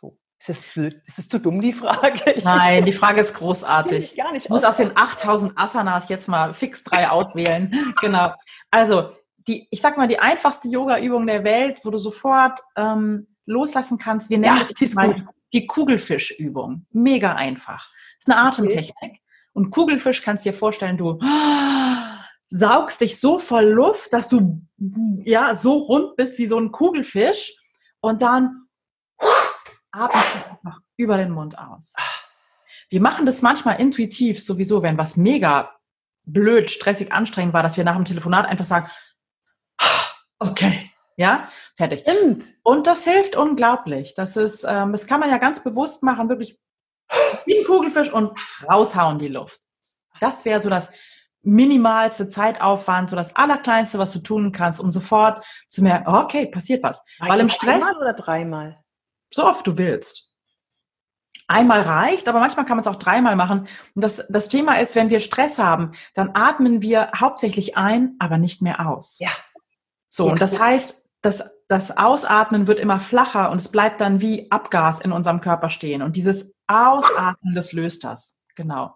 so 0.00 0.16
ist 0.38 0.48
es, 0.48 0.76
ist 1.06 1.18
es 1.18 1.28
zu 1.28 1.40
dumm, 1.40 1.60
die 1.60 1.72
Frage? 1.72 2.40
Nein, 2.44 2.84
die 2.84 2.92
Frage 2.92 3.20
ist 3.20 3.34
großartig. 3.34 4.12
Ich, 4.12 4.16
gar 4.16 4.32
nicht 4.32 4.44
ich 4.44 4.50
muss 4.50 4.62
aus 4.62 4.76
den 4.76 4.96
8000 4.96 5.58
Asanas 5.58 6.08
jetzt 6.08 6.28
mal 6.28 6.54
fix 6.54 6.84
drei 6.84 7.10
auswählen. 7.10 7.94
genau. 8.00 8.32
Also, 8.70 9.10
die, 9.46 9.68
ich 9.70 9.80
sag 9.80 9.96
mal, 9.96 10.08
die 10.08 10.18
einfachste 10.18 10.68
Yoga-Übung 10.68 11.26
der 11.26 11.44
Welt, 11.44 11.80
wo 11.82 11.90
du 11.90 11.98
sofort 11.98 12.60
ähm, 12.76 13.26
loslassen 13.46 13.98
kannst. 13.98 14.30
Wir 14.30 14.38
nennen 14.38 14.58
ja, 14.58 14.66
das 14.78 14.92
mal 14.92 15.28
die 15.52 15.66
Kugelfischübung. 15.66 16.86
Mega 16.90 17.34
einfach. 17.34 17.86
Das 18.16 18.26
ist 18.26 18.30
eine 18.30 18.38
Atemtechnik. 18.38 18.94
Okay. 19.00 19.20
Und 19.52 19.70
Kugelfisch 19.70 20.22
kannst 20.22 20.44
du 20.44 20.50
dir 20.50 20.56
vorstellen, 20.56 20.96
du 20.96 21.18
saugst 22.46 23.00
dich 23.00 23.20
so 23.20 23.38
voll 23.38 23.66
Luft, 23.66 24.12
dass 24.12 24.28
du 24.28 24.62
ja 25.22 25.54
so 25.54 25.78
rund 25.78 26.16
bist 26.16 26.38
wie 26.38 26.46
so 26.46 26.58
ein 26.58 26.72
Kugelfisch 26.72 27.52
und 28.00 28.22
dann 28.22 28.66
atmest 29.92 30.34
du 30.34 30.50
einfach 30.50 30.80
über 30.96 31.16
den 31.16 31.30
Mund 31.30 31.58
aus. 31.58 31.94
Wir 32.88 33.00
machen 33.00 33.26
das 33.26 33.42
manchmal 33.42 33.80
intuitiv 33.80 34.42
sowieso, 34.42 34.82
wenn 34.82 34.98
was 34.98 35.16
mega 35.16 35.74
blöd, 36.26 36.70
stressig, 36.70 37.12
anstrengend 37.12 37.54
war, 37.54 37.62
dass 37.62 37.76
wir 37.76 37.84
nach 37.84 37.96
dem 37.96 38.04
Telefonat 38.04 38.46
einfach 38.46 38.64
sagen, 38.64 38.90
okay, 40.50 40.90
ja, 41.16 41.48
fertig. 41.76 42.00
Stimmt. 42.00 42.44
Und 42.62 42.86
das 42.86 43.04
hilft 43.04 43.36
unglaublich. 43.36 44.14
Das 44.14 44.36
ist, 44.36 44.64
ähm, 44.68 44.92
das 44.92 45.06
kann 45.06 45.20
man 45.20 45.30
ja 45.30 45.38
ganz 45.38 45.62
bewusst 45.62 46.02
machen, 46.02 46.28
wirklich 46.28 46.58
wie 47.44 47.58
ein 47.58 47.64
Kugelfisch 47.64 48.12
und 48.12 48.38
raushauen 48.68 49.18
die 49.18 49.28
Luft. 49.28 49.60
Das 50.20 50.44
wäre 50.44 50.62
so 50.62 50.70
das 50.70 50.92
minimalste 51.42 52.28
Zeitaufwand, 52.28 53.10
so 53.10 53.16
das 53.16 53.36
allerkleinste, 53.36 53.98
was 53.98 54.12
du 54.12 54.20
tun 54.20 54.52
kannst, 54.52 54.80
um 54.80 54.90
sofort 54.90 55.44
zu 55.68 55.82
merken, 55.82 56.08
okay, 56.08 56.46
passiert 56.46 56.82
was. 56.82 57.04
Weil 57.18 57.40
im 57.40 57.50
Stress 57.50 57.84
oder 57.96 58.14
dreimal? 58.14 58.82
So 59.32 59.46
oft 59.46 59.66
du 59.66 59.76
willst. 59.76 60.32
Einmal 61.46 61.82
reicht, 61.82 62.26
aber 62.26 62.40
manchmal 62.40 62.64
kann 62.64 62.78
man 62.78 62.80
es 62.82 62.86
auch 62.86 62.96
dreimal 62.96 63.36
machen. 63.36 63.68
Und 63.94 64.02
das, 64.02 64.26
das 64.28 64.48
Thema 64.48 64.80
ist, 64.80 64.94
wenn 64.94 65.10
wir 65.10 65.20
Stress 65.20 65.58
haben, 65.58 65.92
dann 66.14 66.30
atmen 66.32 66.80
wir 66.80 67.10
hauptsächlich 67.14 67.76
ein, 67.76 68.16
aber 68.18 68.38
nicht 68.38 68.62
mehr 68.62 68.88
aus. 68.88 69.18
Ja. 69.18 69.30
So, 70.14 70.30
und 70.30 70.40
das 70.40 70.56
heißt, 70.56 71.10
das, 71.22 71.42
das 71.66 71.96
Ausatmen 71.96 72.68
wird 72.68 72.78
immer 72.78 73.00
flacher 73.00 73.50
und 73.50 73.56
es 73.56 73.68
bleibt 73.72 74.00
dann 74.00 74.20
wie 74.20 74.48
Abgas 74.48 75.00
in 75.00 75.10
unserem 75.10 75.40
Körper 75.40 75.70
stehen. 75.70 76.02
Und 76.02 76.14
dieses 76.14 76.62
Ausatmen, 76.68 77.56
das 77.56 77.72
löst 77.72 78.04
das. 78.04 78.44
Genau. 78.54 78.94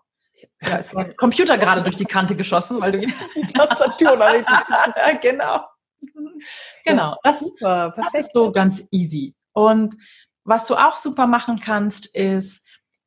Da 0.61 0.77
ist 0.77 0.93
der 0.93 1.13
Computer 1.17 1.59
gerade 1.59 1.83
durch 1.83 1.97
die 1.97 2.05
Kante 2.05 2.37
geschossen, 2.37 2.81
weil 2.81 2.93
du 2.93 3.03
ihn. 3.03 3.13
Die 3.35 3.53
Tastatur 3.53 4.17
Genau. 5.21 5.65
Genau. 6.85 7.17
Das, 7.25 7.41
super, 7.41 7.95
das 7.97 8.15
ist 8.15 8.33
so 8.33 8.53
ganz 8.53 8.87
easy. 8.93 9.35
Und 9.53 9.97
was 10.45 10.69
du 10.69 10.77
auch 10.77 10.97
super 10.97 11.27
machen 11.27 11.59
kannst, 11.59 12.15
ist 12.15 12.65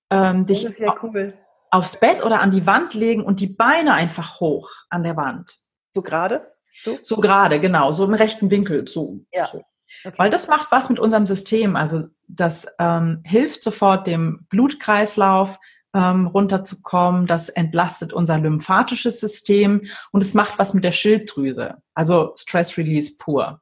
ähm, 0.10 0.46
dich 0.46 0.66
ist 0.66 0.82
cool. 1.02 1.34
aufs 1.70 1.98
Bett 1.98 2.22
oder 2.26 2.42
an 2.42 2.52
die 2.52 2.68
Wand 2.68 2.94
legen 2.94 3.24
und 3.24 3.40
die 3.40 3.48
Beine 3.48 3.94
einfach 3.94 4.42
hoch 4.42 4.70
an 4.90 5.04
der 5.04 5.16
Wand. 5.16 5.56
So 5.92 6.02
gerade? 6.02 6.52
So, 6.84 7.00
so 7.02 7.18
gerade, 7.18 7.60
genau, 7.60 7.92
so 7.92 8.06
im 8.06 8.14
rechten 8.14 8.50
Winkel. 8.52 8.88
So, 8.88 9.20
ja. 9.32 9.46
So. 9.46 9.62
Okay. 10.04 10.18
Weil 10.18 10.30
das 10.30 10.48
macht 10.48 10.72
was 10.72 10.90
mit 10.90 11.00
unserem 11.00 11.26
System. 11.26 11.76
Also 11.76 12.06
das 12.28 12.76
ähm, 12.80 13.22
hilft 13.24 13.64
sofort 13.64 14.08
dem 14.08 14.48
Blutkreislauf 14.50 15.60
ähm, 15.94 16.28
runterzukommen, 16.28 17.28
das 17.28 17.50
entlastet 17.50 18.14
unser 18.14 18.40
lymphatisches 18.40 19.20
System 19.20 19.84
und 20.12 20.22
es 20.22 20.34
macht 20.34 20.58
was 20.58 20.74
mit 20.74 20.84
der 20.84 20.92
Schilddrüse. 20.92 21.76
Also 21.94 22.34
Stress 22.38 22.78
Release 22.78 23.18
pur. 23.18 23.61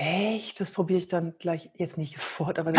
Echt? 0.00 0.60
Das 0.60 0.70
probiere 0.70 1.00
ich 1.00 1.08
dann 1.08 1.34
gleich, 1.40 1.70
jetzt 1.74 1.98
nicht 1.98 2.14
sofort, 2.20 2.60
aber 2.60 2.72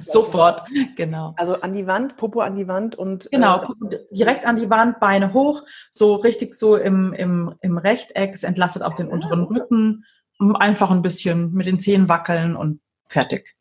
sofort, 0.00 0.66
genau. 0.96 1.34
Also 1.36 1.60
an 1.60 1.74
die 1.74 1.86
Wand, 1.86 2.16
Popo 2.16 2.40
an 2.40 2.56
die 2.56 2.66
Wand 2.66 2.96
und. 2.96 3.28
Genau, 3.30 3.74
äh, 3.90 3.98
direkt 4.10 4.46
an 4.46 4.56
die 4.56 4.70
Wand, 4.70 4.98
Beine 4.98 5.34
hoch, 5.34 5.62
so 5.90 6.14
richtig 6.14 6.54
so 6.54 6.76
im, 6.76 7.12
im, 7.12 7.54
im 7.60 7.76
Rechteck. 7.76 8.32
Es 8.32 8.44
entlastet 8.44 8.82
auch 8.82 8.94
den 8.94 9.08
unteren 9.08 9.42
ah. 9.42 9.44
Rücken. 9.44 10.04
Einfach 10.38 10.90
ein 10.90 11.02
bisschen 11.02 11.52
mit 11.52 11.66
den 11.66 11.78
Zehen 11.78 12.08
wackeln 12.08 12.56
und 12.56 12.80
fertig. 13.08 13.54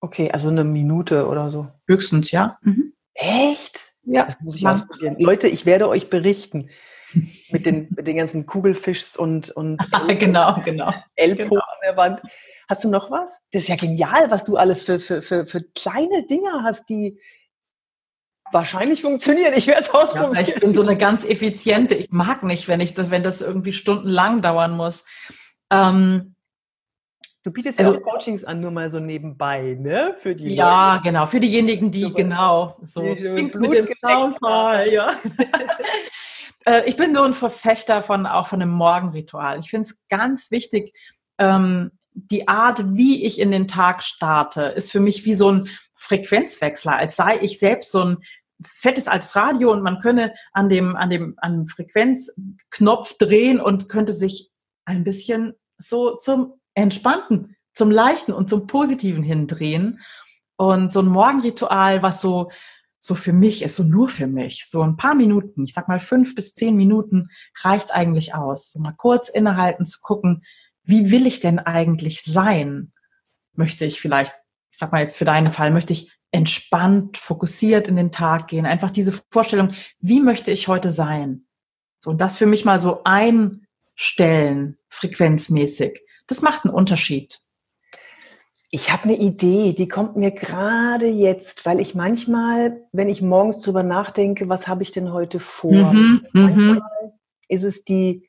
Okay, 0.00 0.30
also 0.32 0.48
eine 0.48 0.64
Minute 0.64 1.28
oder 1.28 1.50
so. 1.52 1.68
Höchstens, 1.86 2.32
ja. 2.32 2.58
Mhm. 2.62 2.92
Echt? 3.14 3.92
Ja. 4.02 4.24
Das 4.24 4.40
muss 4.40 4.56
ich 4.56 4.66
ausprobieren. 4.66 5.16
Leute, 5.18 5.46
ich 5.46 5.64
werde 5.64 5.88
euch 5.88 6.10
berichten 6.10 6.70
mit 7.50 7.66
den, 7.66 7.88
mit 7.96 8.06
den 8.06 8.16
ganzen 8.16 8.46
Kugelfischs 8.46 9.16
und, 9.16 9.50
und 9.50 9.78
genau, 10.18 10.60
genau. 10.64 10.92
Elpo 11.14 11.48
genau. 11.48 11.60
an 11.60 11.78
der 11.82 11.96
Wand. 11.96 12.20
Hast 12.68 12.84
du 12.84 12.90
noch 12.90 13.10
was? 13.10 13.32
Das 13.52 13.62
ist 13.62 13.68
ja 13.68 13.76
genial, 13.76 14.30
was 14.30 14.44
du 14.44 14.56
alles 14.56 14.82
für, 14.82 14.98
für, 14.98 15.22
für, 15.22 15.46
für 15.46 15.62
kleine 15.74 16.26
Dinger 16.26 16.62
hast, 16.64 16.88
die 16.88 17.18
wahrscheinlich 18.52 19.02
funktionieren. 19.02 19.54
Ich 19.56 19.66
werde 19.66 19.80
es 19.80 19.90
ausprobieren. 19.90 20.46
Ja, 20.46 20.54
ich 20.54 20.60
bin 20.60 20.74
so 20.74 20.82
eine 20.82 20.96
ganz 20.96 21.24
effiziente. 21.24 21.94
Ich 21.94 22.10
mag 22.10 22.42
nicht, 22.42 22.68
wenn 22.68 22.80
ich 22.80 22.94
das, 22.94 23.10
wenn 23.10 23.22
das 23.22 23.40
irgendwie 23.40 23.72
stundenlang 23.72 24.42
dauern 24.42 24.72
muss. 24.72 25.04
Ähm, 25.70 26.34
Du 27.44 27.52
bietest 27.52 27.78
also, 27.78 27.92
ja 27.92 27.98
auch 27.98 28.02
Coachings 28.02 28.44
an, 28.44 28.60
nur 28.60 28.70
mal 28.70 28.90
so 28.90 29.00
nebenbei, 29.00 29.74
ne? 29.80 30.16
Für 30.20 30.34
die 30.34 30.54
ja, 30.54 30.96
Leute. 30.96 31.04
genau, 31.04 31.26
für 31.26 31.40
diejenigen, 31.40 31.90
die, 31.90 32.12
genau, 32.12 32.76
so 32.82 33.02
mit 33.02 33.54
dem 33.54 33.88
Zaunfall, 34.02 34.92
ja. 34.92 35.14
Äh, 36.68 36.88
ich 36.88 36.96
bin 36.96 37.14
so 37.14 37.22
ein 37.22 37.34
Verfechter 37.34 38.02
von 38.02 38.26
auch 38.26 38.46
von 38.46 38.60
einem 38.60 38.72
Morgenritual. 38.72 39.58
Ich 39.60 39.70
finde 39.70 39.88
es 39.88 39.98
ganz 40.08 40.50
wichtig, 40.50 40.92
ähm, 41.38 41.92
die 42.12 42.48
Art, 42.48 42.94
wie 42.94 43.24
ich 43.24 43.40
in 43.40 43.52
den 43.52 43.68
Tag 43.68 44.02
starte, 44.02 44.62
ist 44.62 44.90
für 44.90 45.00
mich 45.00 45.24
wie 45.24 45.34
so 45.34 45.50
ein 45.52 45.68
Frequenzwechsler, 45.94 46.96
als 46.96 47.16
sei 47.16 47.38
ich 47.40 47.58
selbst 47.58 47.92
so 47.92 48.04
ein 48.04 48.16
fettes 48.64 49.06
altes 49.06 49.36
Radio 49.36 49.72
und 49.72 49.82
man 49.82 50.00
könne 50.00 50.34
an 50.52 50.68
dem, 50.68 50.96
an 50.96 51.10
dem, 51.10 51.34
an 51.38 51.52
dem 51.52 51.68
Frequenzknopf 51.68 53.16
drehen 53.18 53.60
und 53.60 53.88
könnte 53.88 54.12
sich 54.12 54.50
ein 54.84 55.04
bisschen 55.04 55.54
so 55.78 56.16
zum 56.16 56.54
Entspannten, 56.74 57.56
zum 57.72 57.92
Leichten 57.92 58.32
und 58.32 58.48
zum 58.48 58.66
Positiven 58.66 59.22
hindrehen. 59.22 60.00
Und 60.56 60.92
so 60.92 61.00
ein 61.00 61.06
Morgenritual, 61.06 62.02
was 62.02 62.20
so, 62.20 62.50
so 62.98 63.14
für 63.14 63.32
mich 63.32 63.62
ist, 63.62 63.76
so 63.76 63.84
nur 63.84 64.08
für 64.08 64.26
mich, 64.26 64.66
so 64.68 64.82
ein 64.82 64.96
paar 64.96 65.14
Minuten, 65.14 65.64
ich 65.64 65.74
sag 65.74 65.88
mal 65.88 66.00
fünf 66.00 66.34
bis 66.34 66.54
zehn 66.54 66.76
Minuten 66.76 67.28
reicht 67.62 67.94
eigentlich 67.94 68.34
aus. 68.34 68.72
So 68.72 68.80
mal 68.80 68.94
kurz 68.96 69.28
innehalten, 69.28 69.86
zu 69.86 70.00
gucken, 70.02 70.44
wie 70.82 71.10
will 71.10 71.26
ich 71.26 71.40
denn 71.40 71.58
eigentlich 71.58 72.22
sein? 72.22 72.92
Möchte 73.54 73.84
ich 73.84 74.00
vielleicht 74.00 74.34
ich 74.70 74.78
sag 74.78 74.92
mal 74.92 75.00
jetzt 75.00 75.16
für 75.16 75.24
deinen 75.24 75.48
Fall, 75.48 75.72
möchte 75.72 75.92
ich 75.92 76.12
entspannt, 76.30 77.18
fokussiert 77.18 77.88
in 77.88 77.96
den 77.96 78.12
Tag 78.12 78.46
gehen. 78.48 78.66
Einfach 78.66 78.90
diese 78.90 79.12
Vorstellung, 79.32 79.72
wie 79.98 80.20
möchte 80.20 80.52
ich 80.52 80.68
heute 80.68 80.90
sein? 80.90 81.46
So, 81.98 82.10
und 82.10 82.20
das 82.20 82.36
für 82.36 82.46
mich 82.46 82.64
mal 82.64 82.78
so 82.78 83.02
einstellen, 83.04 84.78
frequenzmäßig. 84.88 86.00
Das 86.26 86.42
macht 86.42 86.64
einen 86.64 86.74
Unterschied. 86.74 87.40
Ich 88.70 88.92
habe 88.92 89.04
eine 89.04 89.16
Idee, 89.16 89.72
die 89.72 89.88
kommt 89.88 90.16
mir 90.16 90.30
gerade 90.30 91.06
jetzt, 91.06 91.64
weil 91.64 91.80
ich 91.80 91.94
manchmal, 91.94 92.82
wenn 92.92 93.08
ich 93.08 93.22
morgens 93.22 93.60
drüber 93.62 93.82
nachdenke, 93.82 94.48
was 94.48 94.68
habe 94.68 94.82
ich 94.82 94.92
denn 94.92 95.12
heute 95.12 95.40
vor? 95.40 95.92
Mhm, 95.92 96.26
mhm. 96.32 96.42
manchmal 96.42 96.82
ist 97.48 97.62
es 97.62 97.84
die, 97.84 98.28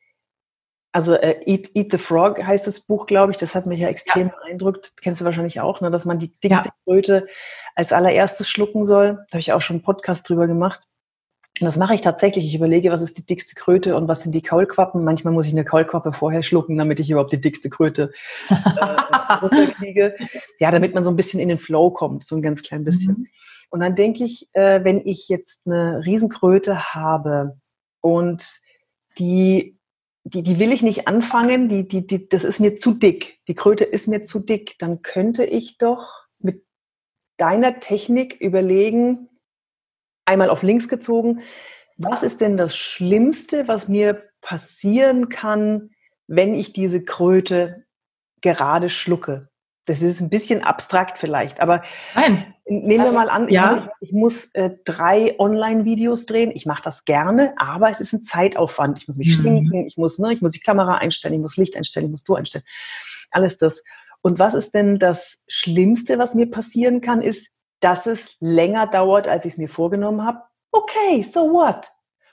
also 0.94 1.14
äh, 1.14 1.42
Eat, 1.46 1.76
Eat, 1.76 1.92
the 1.92 1.98
Frog 1.98 2.42
heißt 2.42 2.68
das 2.68 2.80
Buch, 2.80 3.06
glaube 3.06 3.34
ich, 3.34 3.38
das 3.38 3.54
hat 3.54 3.66
mich 3.66 3.80
ja 3.80 3.90
extrem 3.90 4.30
ja. 4.30 4.36
beeindruckt. 4.42 4.94
Kennst 5.02 5.20
du 5.20 5.26
wahrscheinlich 5.26 5.60
auch, 5.60 5.82
ne, 5.82 5.92
dass 5.92 6.06
man 6.06 6.20
die 6.20 6.32
dickste 6.40 6.70
ja. 6.70 6.74
Kröte 6.86 7.28
als 7.76 7.92
allererstes 7.92 8.50
schlucken 8.50 8.86
soll. 8.86 9.16
Da 9.16 9.34
habe 9.34 9.40
ich 9.40 9.54
auch 9.54 9.62
schon 9.62 9.78
einen 9.78 9.84
Podcast 9.84 10.28
drüber 10.28 10.48
gemacht. 10.48 10.89
Und 11.60 11.66
das 11.66 11.78
mache 11.78 11.94
ich 11.94 12.02
tatsächlich. 12.02 12.46
Ich 12.46 12.56
überlege, 12.56 12.92
was 12.92 13.02
ist 13.02 13.18
die 13.18 13.26
dickste 13.26 13.56
Kröte 13.56 13.96
und 13.96 14.08
was 14.08 14.24
sind 14.24 14.34
die 14.34 14.42
Kaulquappen. 14.42 15.04
Manchmal 15.04 15.34
muss 15.34 15.46
ich 15.46 15.52
eine 15.52 15.66
Kaulquappe 15.66 16.14
vorher 16.14 16.42
schlucken, 16.42 16.78
damit 16.78 17.00
ich 17.00 17.10
überhaupt 17.10 17.34
die 17.34 17.42
dickste 17.42 17.70
Kröte 17.70 18.14
äh, 18.50 19.68
kriege. 19.78 20.16
Ja, 20.60 20.72
damit 20.72 20.94
man 20.94 21.04
so 21.04 21.10
ein 21.10 21.18
bisschen 21.18 21.40
in 21.40 21.50
den 21.50 21.58
Flow 21.58 21.92
kommt, 21.92 22.26
so 22.26 22.36
ein 22.36 22.42
ganz 22.42 22.62
klein 22.62 22.86
bisschen. 22.86 23.14
Mhm. 23.14 23.28
Und 23.72 23.82
dann 23.82 23.96
denke 23.96 24.24
ich, 24.24 24.48
äh, 24.54 24.84
wenn 24.84 25.06
ich 25.06 25.28
jetzt 25.28 25.62
eine 25.66 26.06
Riesenkröte 26.06 26.94
habe 26.94 27.60
und 28.02 28.62
die, 29.18 29.78
die, 30.24 30.44
die 30.44 30.60
will 30.60 30.72
ich 30.72 30.82
nicht 30.82 31.08
anfangen, 31.08 31.70
die, 31.70 31.88
die, 31.88 32.08
die, 32.08 32.30
das 32.30 32.46
ist 32.46 32.60
mir 32.60 32.78
zu 32.78 32.94
dick. 32.94 33.40
Die 33.48 33.56
Kröte 33.56 33.84
ist 33.84 34.08
mir 34.08 34.24
zu 34.24 34.40
dick. 34.40 34.78
Dann 34.80 35.02
könnte 35.02 35.44
ich 35.44 35.78
doch 35.78 36.24
mit 36.40 36.64
deiner 37.38 37.80
Technik 37.80 38.40
überlegen, 38.40 39.30
einmal 40.30 40.50
auf 40.50 40.64
links 40.64 40.88
gezogen. 40.88 41.42
Was 41.98 42.24
ist 42.24 42.40
denn 42.40 42.56
das 42.56 42.78
Schlimmste, 42.78 43.68
was 43.68 43.90
mir 43.90 44.24
passieren 44.42 45.28
kann, 45.28 45.90
wenn 46.28 46.56
ich 46.56 46.72
diese 46.72 47.04
Kröte 47.04 47.84
gerade 48.42 48.90
schlucke? 48.90 49.50
Das 49.86 50.02
ist 50.02 50.22
ein 50.22 50.30
bisschen 50.30 50.64
abstrakt 50.64 51.18
vielleicht, 51.18 51.60
aber 51.60 51.82
Nein, 52.14 52.54
nehmen 52.68 53.06
wir 53.06 53.12
mal 53.12 53.30
an, 53.30 53.50
ja. 53.50 53.74
ich 53.74 53.82
muss, 53.82 53.90
ich 54.00 54.12
muss 54.14 54.54
äh, 54.54 54.72
drei 54.86 55.38
Online-Videos 55.40 56.28
drehen. 56.28 56.52
Ich 56.54 56.68
mache 56.68 56.84
das 56.84 57.06
gerne, 57.06 57.54
aber 57.58 57.90
es 57.90 58.00
ist 58.00 58.14
ein 58.14 58.24
Zeitaufwand. 58.24 59.00
Ich 59.00 59.08
muss 59.08 59.18
mich 59.18 59.36
mhm. 59.36 59.42
schminken, 59.42 59.88
ich 59.88 59.98
muss, 59.98 60.20
ne, 60.20 60.32
ich 60.32 60.42
muss 60.42 60.52
die 60.52 60.60
Kamera 60.60 60.98
einstellen, 60.98 61.34
ich 61.34 61.40
muss 61.40 61.58
Licht 61.58 61.76
einstellen, 61.76 62.06
ich 62.06 62.12
muss 62.12 62.24
du 62.24 62.36
einstellen. 62.36 62.66
Alles 63.32 63.58
das. 63.58 63.84
Und 64.22 64.38
was 64.38 64.54
ist 64.54 64.74
denn 64.74 65.00
das 65.00 65.44
Schlimmste, 65.48 66.20
was 66.20 66.36
mir 66.36 66.52
passieren 66.52 67.02
kann, 67.02 67.22
ist, 67.22 67.48
dass 67.80 68.08
es 68.08 68.36
länger 68.40 68.88
dauert, 68.88 69.28
als 69.28 69.46
ich 69.46 69.54
es 69.54 69.58
mir 69.58 69.70
vorgenommen 69.70 70.26
habe. 70.26 70.42
Okay, 70.72 71.22
so 71.22 71.52
what? 71.52 71.92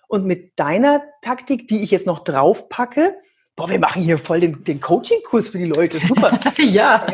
Und 0.08 0.26
mit 0.26 0.58
deiner 0.58 1.02
Taktik, 1.22 1.68
die 1.68 1.82
ich 1.82 1.90
jetzt 1.90 2.06
noch 2.06 2.20
draufpacke, 2.20 3.14
boah, 3.56 3.68
wir 3.68 3.78
machen 3.78 4.02
hier 4.02 4.18
voll 4.18 4.40
den, 4.40 4.62
den 4.64 4.80
Coaching-Kurs 4.80 5.48
für 5.48 5.58
die 5.58 5.64
Leute, 5.64 5.98
super. 5.98 6.38
ja. 6.58 7.06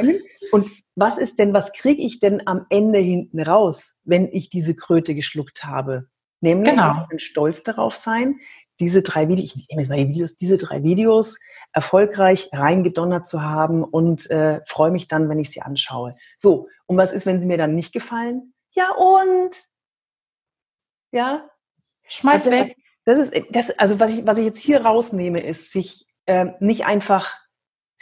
Und 0.51 0.69
was 0.95 1.17
ist 1.17 1.39
denn, 1.39 1.55
was 1.55 1.73
kriege 1.73 2.03
ich 2.03 2.21
denn 2.21 2.47
am 2.47 2.67
Ende 2.69 2.99
hinten 2.99 3.41
raus, 3.41 4.01
wenn 4.05 4.29
ich 4.31 4.51
diese 4.51 4.75
Kröte 4.75 5.15
geschluckt 5.15 5.65
habe? 5.65 6.09
Nämlich, 6.41 6.71
genau. 6.71 7.07
stolz 7.17 7.63
darauf 7.63 7.97
sein, 7.97 8.41
diese 8.81 9.03
drei 9.03 9.29
Videos, 9.29 9.55
ich 9.55 9.69
nehme 9.69 9.83
jetzt 9.83 9.89
mal 9.89 9.99
die 9.99 10.09
Videos, 10.09 10.37
diese 10.37 10.59
drei 10.59 10.83
Videos 10.83 11.39
erfolgreich 11.73 12.51
reingedonnert 12.53 13.27
zu 13.27 13.43
haben 13.43 13.83
und 13.83 14.31
äh, 14.31 14.61
freue 14.67 14.91
mich 14.91 15.09
dann, 15.09 15.29
wenn 15.29 15.39
ich 15.39 15.51
sie 15.51 15.63
anschaue. 15.63 16.15
So, 16.39 16.69
und 16.87 16.97
was 16.97 17.13
ist, 17.13 17.27
wenn 17.27 17.41
sie 17.41 17.47
mir 17.47 17.59
dann 17.59 17.75
nicht 17.75 17.93
gefallen? 17.93 18.55
Ja, 18.73 18.91
und? 18.91 19.51
Ja? 21.11 21.49
Schmeiß 22.09 22.47
also, 22.47 22.51
weg. 22.51 22.77
Das 23.05 23.19
ist, 23.19 23.33
das, 23.51 23.71
also 23.79 23.99
was 23.99 24.11
ich, 24.11 24.27
was 24.27 24.39
ich 24.39 24.45
jetzt 24.45 24.61
hier 24.61 24.85
rausnehme, 24.85 25.41
ist, 25.41 25.73
sich 25.73 26.07
äh, 26.27 26.47
nicht 26.61 26.85
einfach 26.85 27.35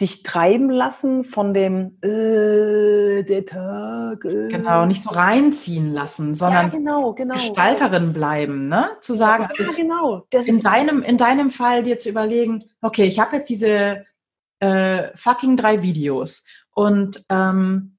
sich 0.01 0.23
treiben 0.23 0.71
lassen 0.71 1.25
von 1.25 1.53
dem 1.53 1.99
äh, 2.01 3.23
der 3.23 3.45
Tag. 3.45 4.25
Äh. 4.25 4.49
Genau, 4.49 4.87
nicht 4.87 5.03
so 5.03 5.11
reinziehen 5.11 5.93
lassen, 5.93 6.35
sondern 6.35 6.69
ja, 6.69 6.73
genau, 6.73 7.13
genau. 7.13 7.35
Gestalterin 7.35 8.15
bleiben, 8.15 8.67
ne? 8.67 8.93
Zu 9.03 9.13
sagen, 9.13 9.49
ja, 9.51 9.51
also 9.59 9.73
genau. 9.75 10.27
Das 10.31 10.47
in 10.47 10.63
deinem 10.63 11.03
in 11.03 11.19
deinem 11.19 11.51
Fall 11.51 11.83
dir 11.83 11.99
zu 11.99 12.09
überlegen, 12.09 12.65
okay, 12.81 13.05
ich 13.05 13.21
habe 13.21 13.37
jetzt 13.37 13.51
diese 13.51 14.07
äh, 14.61 15.09
fucking 15.17 15.59
drei 15.59 15.83
Videos 15.83 16.47
und 16.75 17.23
ähm, 17.29 17.99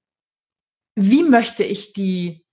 wie 0.96 1.22
möchte 1.22 1.64
ich 1.64 1.94
die 1.94 2.44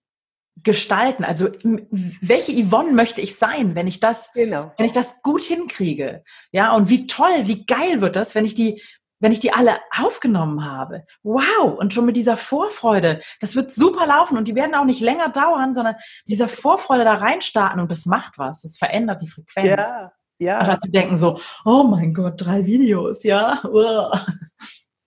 gestalten? 0.63 1.25
Also 1.25 1.49
welche 1.91 2.53
Yvonne 2.53 2.93
möchte 2.93 3.21
ich 3.21 3.37
sein, 3.37 3.75
wenn 3.75 3.87
ich 3.87 4.01
das, 4.01 4.33
genau. 4.33 4.73
wenn 4.77 4.87
ich 4.87 4.93
das 4.93 5.23
gut 5.23 5.45
hinkriege? 5.45 6.23
Ja, 6.53 6.75
und 6.75 6.89
wie 6.89 7.07
toll, 7.07 7.47
wie 7.47 7.65
geil 7.65 8.01
wird 8.01 8.17
das, 8.17 8.35
wenn 8.35 8.45
ich 8.45 8.55
die 8.55 8.83
wenn 9.21 9.33
ich 9.33 9.41
die 9.41 9.53
alle 9.53 9.79
aufgenommen 9.97 10.65
habe, 10.65 11.05
wow, 11.23 11.79
und 11.79 11.95
schon 11.95 12.07
mit 12.07 12.17
dieser 12.17 12.37
Vorfreude, 12.37 13.21
das 13.41 13.57
wird 13.57 13.73
super 13.73 14.07
laufen 14.07 14.37
und 14.37 14.49
die 14.49 14.55
werden 14.55 14.75
auch 14.75 14.85
nicht 14.85 15.01
länger 15.01 15.31
dauern, 15.31 15.75
sondern 15.75 15.97
dieser 16.27 16.49
Vorfreude 16.49 17.05
da 17.05 17.15
reinstarten 17.15 17.81
und 17.81 17.91
das 17.91 18.07
macht 18.07 18.39
was, 18.39 18.63
das 18.63 18.77
verändert 18.77 19.23
die 19.23 19.29
Frequenz. 19.29 19.89
Ja, 19.89 20.13
ja. 20.39 20.59
Anstatt 20.59 20.83
zu 20.83 20.91
denken 20.91 21.17
so, 21.17 21.41
oh 21.65 21.83
mein 21.83 22.15
Gott, 22.15 22.35
drei 22.37 22.67
Videos, 22.67 23.25
ja. 23.25 23.63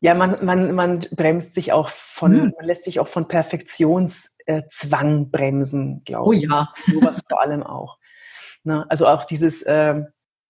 Ja, 0.04 0.16
man, 0.16 0.44
man, 0.44 0.74
man 0.74 1.06
bremst 1.12 1.54
sich 1.54 1.74
auch 1.74 1.90
von, 1.90 2.34
hm. 2.34 2.54
man 2.58 2.66
lässt 2.66 2.86
sich 2.86 3.00
auch 3.00 3.08
von 3.08 3.28
Perfektionszwang 3.28 5.30
bremsen, 5.30 6.02
glaube 6.06 6.36
ich. 6.36 6.50
Oh 6.50 6.54
ja. 6.54 6.74
Sowas 6.92 7.22
vor 7.30 7.40
allem 7.40 7.62
auch. 7.62 8.00
Ne? 8.64 8.84
Also 8.90 9.08
auch 9.08 9.26
dieses, 9.26 9.62
äh, 9.62 10.02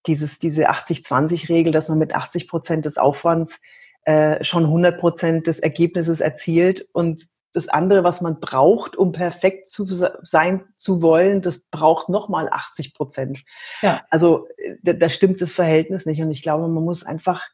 dieses, 0.07 0.39
diese 0.39 0.69
80-20-Regel, 0.69 1.71
dass 1.71 1.89
man 1.89 1.97
mit 1.97 2.15
80 2.15 2.47
Prozent 2.47 2.85
des 2.85 2.97
Aufwands 2.97 3.59
äh, 4.03 4.43
schon 4.43 4.65
100 4.65 4.99
Prozent 4.99 5.47
des 5.47 5.59
Ergebnisses 5.59 6.21
erzielt 6.21 6.87
und 6.93 7.27
das 7.53 7.67
andere, 7.67 8.03
was 8.03 8.21
man 8.21 8.39
braucht, 8.39 8.95
um 8.95 9.11
perfekt 9.11 9.67
zu 9.67 9.85
sein 9.85 10.63
zu 10.77 11.01
wollen, 11.01 11.41
das 11.41 11.63
braucht 11.65 12.09
nochmal 12.09 12.47
80 12.49 12.93
Prozent. 12.93 13.43
Ja. 13.81 14.05
Also 14.09 14.47
da, 14.81 14.93
da, 14.93 15.09
stimmt 15.09 15.41
das 15.41 15.51
Verhältnis 15.51 16.05
nicht. 16.05 16.21
Und 16.21 16.31
ich 16.31 16.43
glaube, 16.43 16.67
man 16.67 16.83
muss 16.83 17.03
einfach 17.03 17.45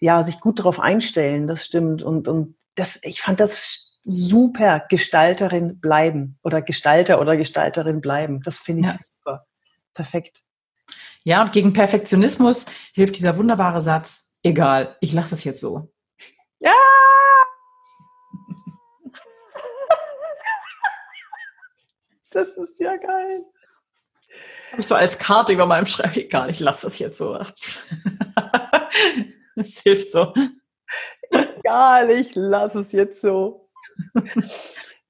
ja 0.00 0.22
sich 0.22 0.40
gut 0.40 0.58
darauf 0.58 0.80
einstellen. 0.80 1.46
Das 1.46 1.64
stimmt. 1.64 2.02
Und, 2.02 2.26
und 2.26 2.56
das, 2.74 3.00
ich 3.02 3.20
fand 3.20 3.38
das 3.40 3.98
super 4.02 4.82
Gestalterin 4.88 5.78
bleiben 5.78 6.38
oder 6.42 6.62
Gestalter 6.62 7.20
oder 7.20 7.36
Gestalterin 7.36 8.00
bleiben. 8.00 8.40
Das 8.42 8.58
finde 8.58 8.88
ich 8.88 8.94
ja. 8.94 8.98
super. 8.98 9.46
Perfekt. 9.94 10.42
Ja, 11.24 11.42
und 11.42 11.52
gegen 11.52 11.72
Perfektionismus 11.72 12.66
hilft 12.94 13.16
dieser 13.16 13.36
wunderbare 13.36 13.82
Satz, 13.82 14.36
egal, 14.42 14.96
ich 15.00 15.12
lasse 15.12 15.34
es 15.34 15.44
jetzt 15.44 15.60
so. 15.60 15.92
Ja! 16.60 16.72
Das 22.30 22.48
ist 22.48 22.78
ja 22.78 22.96
geil. 22.96 23.44
Habe 24.70 24.80
ich 24.80 24.86
so 24.86 24.94
als 24.94 25.18
Karte 25.18 25.52
über 25.52 25.66
meinem 25.66 25.84
Schreibtisch, 25.86 26.24
egal, 26.24 26.50
ich 26.50 26.60
lasse 26.60 26.86
das 26.86 26.98
jetzt 26.98 27.18
so. 27.18 27.38
Das 29.54 29.78
hilft 29.80 30.10
so. 30.10 30.32
Egal, 31.30 32.10
ich 32.10 32.34
lasse 32.34 32.80
es 32.80 32.92
jetzt 32.92 33.20
so. 33.20 33.68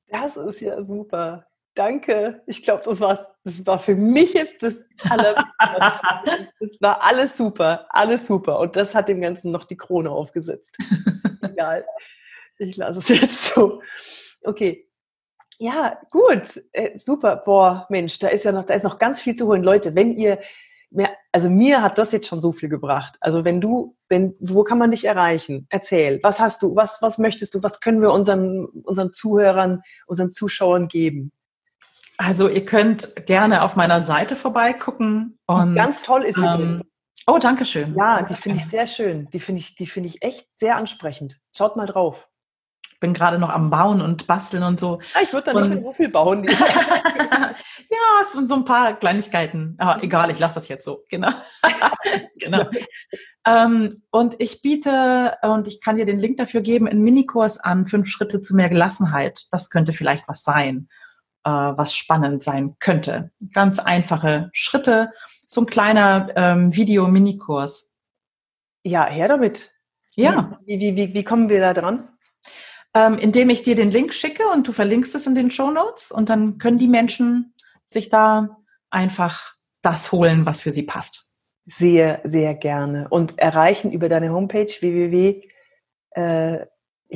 Das 0.08 0.36
ist 0.36 0.60
ja 0.60 0.82
super. 0.82 1.46
Danke. 1.74 2.42
Ich 2.46 2.62
glaube, 2.64 2.82
das, 2.84 2.98
das 2.98 3.66
war 3.66 3.78
für 3.78 3.94
mich 3.94 4.34
jetzt 4.34 4.62
das 4.62 4.82
aller. 5.08 5.34
das 6.60 6.70
war 6.80 7.02
alles 7.02 7.36
super, 7.36 7.86
alles 7.88 8.26
super. 8.26 8.58
Und 8.58 8.76
das 8.76 8.94
hat 8.94 9.08
dem 9.08 9.22
Ganzen 9.22 9.52
noch 9.52 9.64
die 9.64 9.76
Krone 9.76 10.10
aufgesetzt. 10.10 10.76
Egal. 11.42 11.84
Ich 12.58 12.76
lasse 12.76 12.98
es 12.98 13.08
jetzt 13.08 13.42
so. 13.54 13.80
Okay. 14.44 14.86
Ja, 15.58 15.98
gut. 16.10 16.62
Äh, 16.72 16.98
super. 16.98 17.36
Boah, 17.36 17.86
Mensch, 17.88 18.18
da 18.18 18.28
ist 18.28 18.44
ja 18.44 18.52
noch, 18.52 18.64
da 18.64 18.74
ist 18.74 18.82
noch 18.82 18.98
ganz 18.98 19.20
viel 19.20 19.34
zu 19.34 19.46
holen. 19.46 19.62
Leute, 19.62 19.94
wenn 19.94 20.16
ihr 20.18 20.40
mehr, 20.90 21.10
also 21.32 21.48
mir 21.48 21.80
hat 21.80 21.96
das 21.96 22.12
jetzt 22.12 22.26
schon 22.26 22.42
so 22.42 22.52
viel 22.52 22.68
gebracht. 22.68 23.16
Also 23.20 23.44
wenn 23.46 23.60
du, 23.62 23.96
wenn, 24.08 24.34
wo 24.40 24.62
kann 24.62 24.78
man 24.78 24.90
dich 24.90 25.06
erreichen? 25.06 25.66
Erzähl. 25.70 26.20
Was 26.22 26.38
hast 26.38 26.62
du? 26.62 26.76
Was, 26.76 27.00
was 27.00 27.16
möchtest 27.16 27.54
du? 27.54 27.62
Was 27.62 27.80
können 27.80 28.02
wir 28.02 28.12
unseren, 28.12 28.66
unseren 28.66 29.12
Zuhörern, 29.12 29.82
unseren 30.06 30.30
Zuschauern 30.30 30.88
geben? 30.88 31.32
Also 32.18 32.48
ihr 32.48 32.64
könnt 32.64 33.26
gerne 33.26 33.62
auf 33.62 33.76
meiner 33.76 34.02
Seite 34.02 34.36
vorbeigucken. 34.36 35.38
Und, 35.46 35.74
ganz 35.74 36.02
toll 36.02 36.22
ist 36.22 36.38
ähm, 36.38 36.82
Oh, 37.26 37.38
danke 37.38 37.64
schön. 37.64 37.94
Ja, 37.94 38.22
die 38.22 38.34
finde 38.34 38.58
ich 38.58 38.66
sehr 38.66 38.86
schön. 38.86 39.28
Die 39.30 39.40
finde 39.40 39.60
ich, 39.60 39.76
die 39.76 39.86
finde 39.86 40.08
ich 40.08 40.22
echt 40.22 40.52
sehr 40.52 40.76
ansprechend. 40.76 41.38
Schaut 41.56 41.76
mal 41.76 41.86
drauf. 41.86 42.28
Ich 42.92 42.98
bin 42.98 43.14
gerade 43.14 43.38
noch 43.38 43.48
am 43.48 43.70
Bauen 43.70 44.00
und 44.00 44.26
basteln 44.26 44.62
und 44.62 44.78
so. 44.78 45.00
Ja, 45.14 45.20
ich 45.22 45.32
würde 45.32 45.52
da 45.52 45.60
nicht 45.60 45.68
mehr 45.68 45.82
so 45.82 45.92
viel 45.92 46.08
bauen. 46.08 46.44
ja, 46.48 46.54
es 48.22 48.32
sind 48.32 48.48
so 48.48 48.54
ein 48.54 48.64
paar 48.64 48.94
Kleinigkeiten. 48.94 49.76
Aber 49.78 50.02
egal, 50.02 50.30
ich 50.30 50.38
lasse 50.38 50.56
das 50.56 50.68
jetzt 50.68 50.84
so. 50.84 51.04
Genau. 51.10 51.30
genau. 52.38 52.66
Ähm, 53.46 54.02
und 54.10 54.36
ich 54.38 54.62
biete, 54.62 55.36
und 55.42 55.66
ich 55.66 55.80
kann 55.80 55.96
dir 55.96 56.06
den 56.06 56.18
Link 56.18 56.36
dafür 56.36 56.60
geben, 56.60 56.88
einen 56.88 57.02
Minikurs 57.02 57.58
an, 57.58 57.86
fünf 57.86 58.08
Schritte 58.08 58.40
zu 58.40 58.54
mehr 58.54 58.68
Gelassenheit. 58.68 59.46
Das 59.50 59.70
könnte 59.70 59.92
vielleicht 59.92 60.28
was 60.28 60.42
sein, 60.42 60.88
äh, 61.44 61.50
was 61.50 61.94
spannend 61.94 62.42
sein 62.42 62.76
könnte. 62.78 63.30
Ganz 63.52 63.78
einfache 63.78 64.50
Schritte, 64.52 65.12
so 65.46 65.62
ein 65.62 65.66
kleiner 65.66 66.28
ähm, 66.36 66.74
Video-Minikurs. 66.74 67.98
Ja, 68.84 69.06
her 69.06 69.28
damit. 69.28 69.72
Ja. 70.14 70.58
Wie, 70.66 70.80
wie, 70.80 70.96
wie, 70.96 71.14
wie 71.14 71.24
kommen 71.24 71.48
wir 71.48 71.60
da 71.60 71.74
dran? 71.74 72.08
Ähm, 72.94 73.16
indem 73.18 73.48
ich 73.48 73.62
dir 73.62 73.74
den 73.74 73.90
Link 73.90 74.12
schicke 74.12 74.46
und 74.48 74.68
du 74.68 74.72
verlinkst 74.72 75.14
es 75.14 75.26
in 75.26 75.34
den 75.34 75.50
Show 75.50 75.70
Notes 75.70 76.10
und 76.10 76.28
dann 76.28 76.58
können 76.58 76.78
die 76.78 76.88
Menschen 76.88 77.54
sich 77.86 78.10
da 78.10 78.58
einfach 78.90 79.54
das 79.80 80.12
holen, 80.12 80.44
was 80.44 80.60
für 80.60 80.72
sie 80.72 80.82
passt. 80.82 81.38
Sehr, 81.66 82.20
sehr 82.24 82.54
gerne. 82.54 83.06
Und 83.08 83.38
erreichen 83.38 83.92
über 83.92 84.08
deine 84.08 84.32
Homepage 84.32 84.66
www. 84.66 85.42
Äh, 86.10 86.66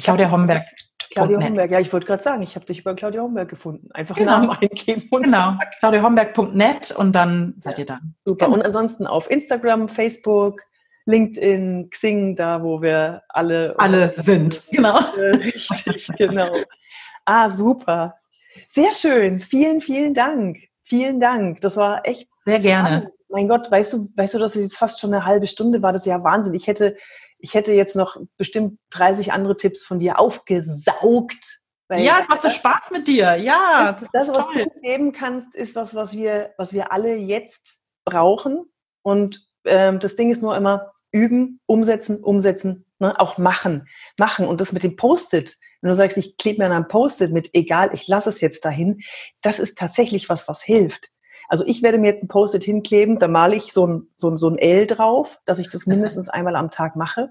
Claudia 0.01 0.31
Homberg. 0.31 0.65
Claudia 1.11 1.41
Homberg, 1.41 1.71
ja, 1.71 1.81
ich 1.81 1.93
wollte 1.93 2.07
gerade 2.07 2.23
sagen, 2.23 2.43
ich 2.43 2.57
habe 2.57 2.67
dich 2.67 2.81
über 2.81 2.95
Claudia 2.95 3.23
Homberg 3.23 3.49
gefunden. 3.49 3.89
Einfach 3.93 4.17
genau. 4.17 4.33
Namen 4.39 4.51
eingeben 4.51 5.09
und 5.11 5.23
Genau, 5.23 5.55
claudiahomberg.net 5.81 6.95
und 6.97 7.13
dann 7.13 7.55
seid 7.59 7.79
ihr 7.79 7.87
da. 7.87 8.01
Super. 8.25 8.47
Genau. 8.47 8.57
Und 8.57 8.63
ansonsten 8.65 9.07
auf 9.07 9.31
Instagram, 9.31 9.89
Facebook, 9.89 10.63
LinkedIn, 11.07 11.91
Xing, 11.91 12.37
da 12.37 12.63
wo 12.63 12.83
wir 12.83 13.23
alle 13.29 13.75
alle 13.79 14.13
sind. 14.17 14.65
Genau. 14.71 14.99
Richtig, 15.17 16.09
genau. 16.19 16.53
Ah, 17.25 17.51
super. 17.51 18.17
Sehr 18.71 18.93
schön. 18.93 19.41
Vielen, 19.41 19.81
vielen 19.81 20.15
Dank. 20.15 20.59
Vielen 20.85 21.21
Dank. 21.21 21.61
Das 21.61 21.77
war 21.77 22.07
echt 22.07 22.33
sehr 22.35 22.61
spannend. 22.61 22.87
gerne. 22.87 23.13
Mein 23.29 23.49
Gott, 23.49 23.71
weißt 23.71 23.93
du, 23.93 24.09
weißt 24.17 24.35
du, 24.35 24.39
dass 24.39 24.55
es 24.55 24.63
jetzt 24.63 24.79
fast 24.79 25.01
schon 25.01 25.13
eine 25.13 25.25
halbe 25.27 25.47
Stunde 25.47 25.83
war? 25.83 25.93
Das 25.93 26.03
ist 26.03 26.07
ja 26.07 26.23
Wahnsinn. 26.23 26.55
Ich 26.55 26.67
hätte, 26.69 26.97
ich 27.39 27.55
hätte 27.55 27.73
jetzt 27.73 27.97
noch 27.97 28.17
bestimmt 28.37 28.79
30 28.91 29.33
andere 29.33 29.57
Tipps 29.57 29.85
von 29.85 29.99
dir 29.99 30.19
aufgesaugt. 30.19 31.61
ja, 31.91 32.19
es 32.21 32.29
macht 32.29 32.43
so 32.43 32.51
Spaß 32.51 32.91
mit 32.93 33.07
dir. 33.07 33.37
Ja, 33.37 33.97
das, 34.01 34.09
das 34.13 34.29
was 34.29 34.47
toll. 34.47 34.65
du 34.65 34.81
geben 34.81 35.13
kannst, 35.13 35.55
ist 35.55 35.77
was, 35.77 35.95
was 35.95 36.13
wir, 36.13 36.55
was 36.57 36.73
wir 36.73 36.93
alle 36.93 37.15
jetzt 37.15 37.85
brauchen. 38.05 38.65
Und 39.03 39.47
ähm, 39.65 40.01
das 40.01 40.17
Ding 40.17 40.31
ist 40.31 40.43
nur 40.43 40.57
immer 40.57 40.93
üben, 41.13 41.61
umsetzen, 41.67 42.23
umsetzen, 42.23 42.85
ne? 42.99 43.19
auch 43.19 43.39
machen, 43.39 43.89
machen. 44.19 44.47
Und 44.47 44.61
das 44.61 44.73
mit 44.73 44.83
dem 44.83 44.97
Post-it, 44.97 45.57
wenn 45.81 45.91
du 45.91 45.97
sagst, 45.97 46.19
ich 46.19 46.37
klebe 46.37 46.59
mir 46.59 46.67
an 46.67 46.73
einem 46.73 46.89
Post-it 46.89 47.33
mit, 47.33 47.51
egal, 47.53 47.91
ich 47.93 48.09
lasse 48.09 48.31
es 48.31 48.41
jetzt 48.41 48.65
dahin, 48.65 49.01
das 49.43 49.59
ist 49.59 49.79
tatsächlich 49.79 50.29
was, 50.29 50.49
was 50.49 50.63
hilft. 50.63 51.11
Also 51.49 51.65
ich 51.67 51.83
werde 51.83 51.99
mir 51.99 52.09
jetzt 52.09 52.23
ein 52.23 52.29
Post-it 52.29 52.65
hinkleben, 52.65 53.19
da 53.19 53.29
male 53.29 53.57
ich 53.57 53.73
so 53.73 53.87
ein, 53.87 54.09
so, 54.15 54.31
ein, 54.31 54.37
so 54.37 54.49
ein 54.49 54.59
L 54.59 54.87
drauf, 54.87 55.41
dass 55.45 55.59
ich 55.59 55.71
das 55.71 55.87
mindestens 55.87 56.29
einmal 56.29 56.57
am 56.57 56.71
Tag 56.71 56.97
mache. 56.97 57.31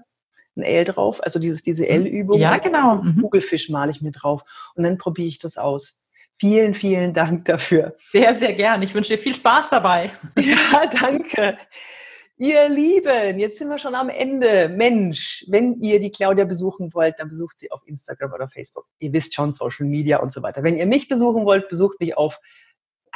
Ein 0.56 0.62
L 0.62 0.84
drauf, 0.84 1.22
also 1.22 1.38
dieses, 1.38 1.62
diese 1.62 1.82
mhm. 1.82 1.90
L-Übung. 1.90 2.40
Ja, 2.40 2.56
genau. 2.58 2.96
Mhm. 2.96 3.22
Kugelfisch 3.22 3.68
male 3.68 3.90
ich 3.90 4.00
mir 4.00 4.12
drauf. 4.12 4.42
Und 4.74 4.84
dann 4.84 4.98
probiere 4.98 5.28
ich 5.28 5.38
das 5.38 5.58
aus. 5.58 5.98
Vielen, 6.38 6.74
vielen 6.74 7.14
Dank 7.14 7.46
dafür. 7.46 7.96
Sehr, 8.12 8.34
sehr 8.34 8.52
gern. 8.52 8.82
Ich 8.82 8.94
wünsche 8.94 9.14
dir 9.14 9.18
viel 9.18 9.34
Spaß 9.34 9.70
dabei. 9.70 10.10
Ja, 10.38 10.86
danke. 10.86 11.58
Ihr 12.38 12.68
Lieben, 12.68 13.38
jetzt 13.38 13.56
sind 13.56 13.70
wir 13.70 13.78
schon 13.78 13.94
am 13.94 14.10
Ende. 14.10 14.68
Mensch, 14.68 15.46
wenn 15.48 15.80
ihr 15.80 15.98
die 16.00 16.10
Claudia 16.10 16.44
besuchen 16.44 16.92
wollt, 16.92 17.18
dann 17.18 17.28
besucht 17.28 17.58
sie 17.58 17.70
auf 17.72 17.80
Instagram 17.86 18.34
oder 18.34 18.46
Facebook. 18.46 18.84
Ihr 18.98 19.14
wisst 19.14 19.34
schon, 19.34 19.52
Social 19.52 19.86
Media 19.86 20.18
und 20.18 20.30
so 20.30 20.42
weiter. 20.42 20.62
Wenn 20.62 20.76
ihr 20.76 20.84
mich 20.84 21.08
besuchen 21.08 21.46
wollt, 21.46 21.70
besucht 21.70 21.98
mich 21.98 22.18
auf 22.18 22.38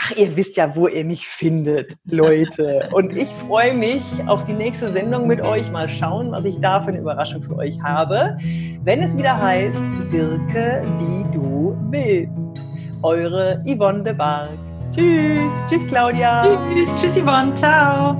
Ach, 0.02 0.16
ihr 0.16 0.34
wisst 0.34 0.56
ja, 0.56 0.74
wo 0.74 0.88
ihr 0.88 1.04
mich 1.04 1.28
findet, 1.28 1.94
Leute. 2.04 2.88
Und 2.92 3.14
ich 3.14 3.28
freue 3.46 3.74
mich 3.74 4.02
auf 4.26 4.44
die 4.44 4.54
nächste 4.54 4.92
Sendung 4.92 5.26
mit 5.26 5.42
euch. 5.42 5.70
Mal 5.70 5.88
schauen, 5.88 6.32
was 6.32 6.44
ich 6.46 6.58
da 6.60 6.80
für 6.80 6.88
eine 6.88 6.98
Überraschung 6.98 7.42
für 7.42 7.56
euch 7.56 7.78
habe. 7.82 8.38
Wenn 8.82 9.02
es 9.02 9.16
wieder 9.16 9.40
heißt, 9.40 9.78
wirke 10.10 10.82
wie 10.98 11.36
du 11.36 11.76
willst. 11.90 12.64
Eure 13.02 13.62
Yvonne 13.66 14.02
de 14.02 14.14
Barg. 14.14 14.48
Tschüss. 14.92 15.52
Tschüss, 15.68 15.86
Claudia. 15.88 16.44
Tschüss. 16.72 17.00
Tschüss, 17.00 17.18
Yvonne. 17.18 17.54
Ciao. 17.54 18.16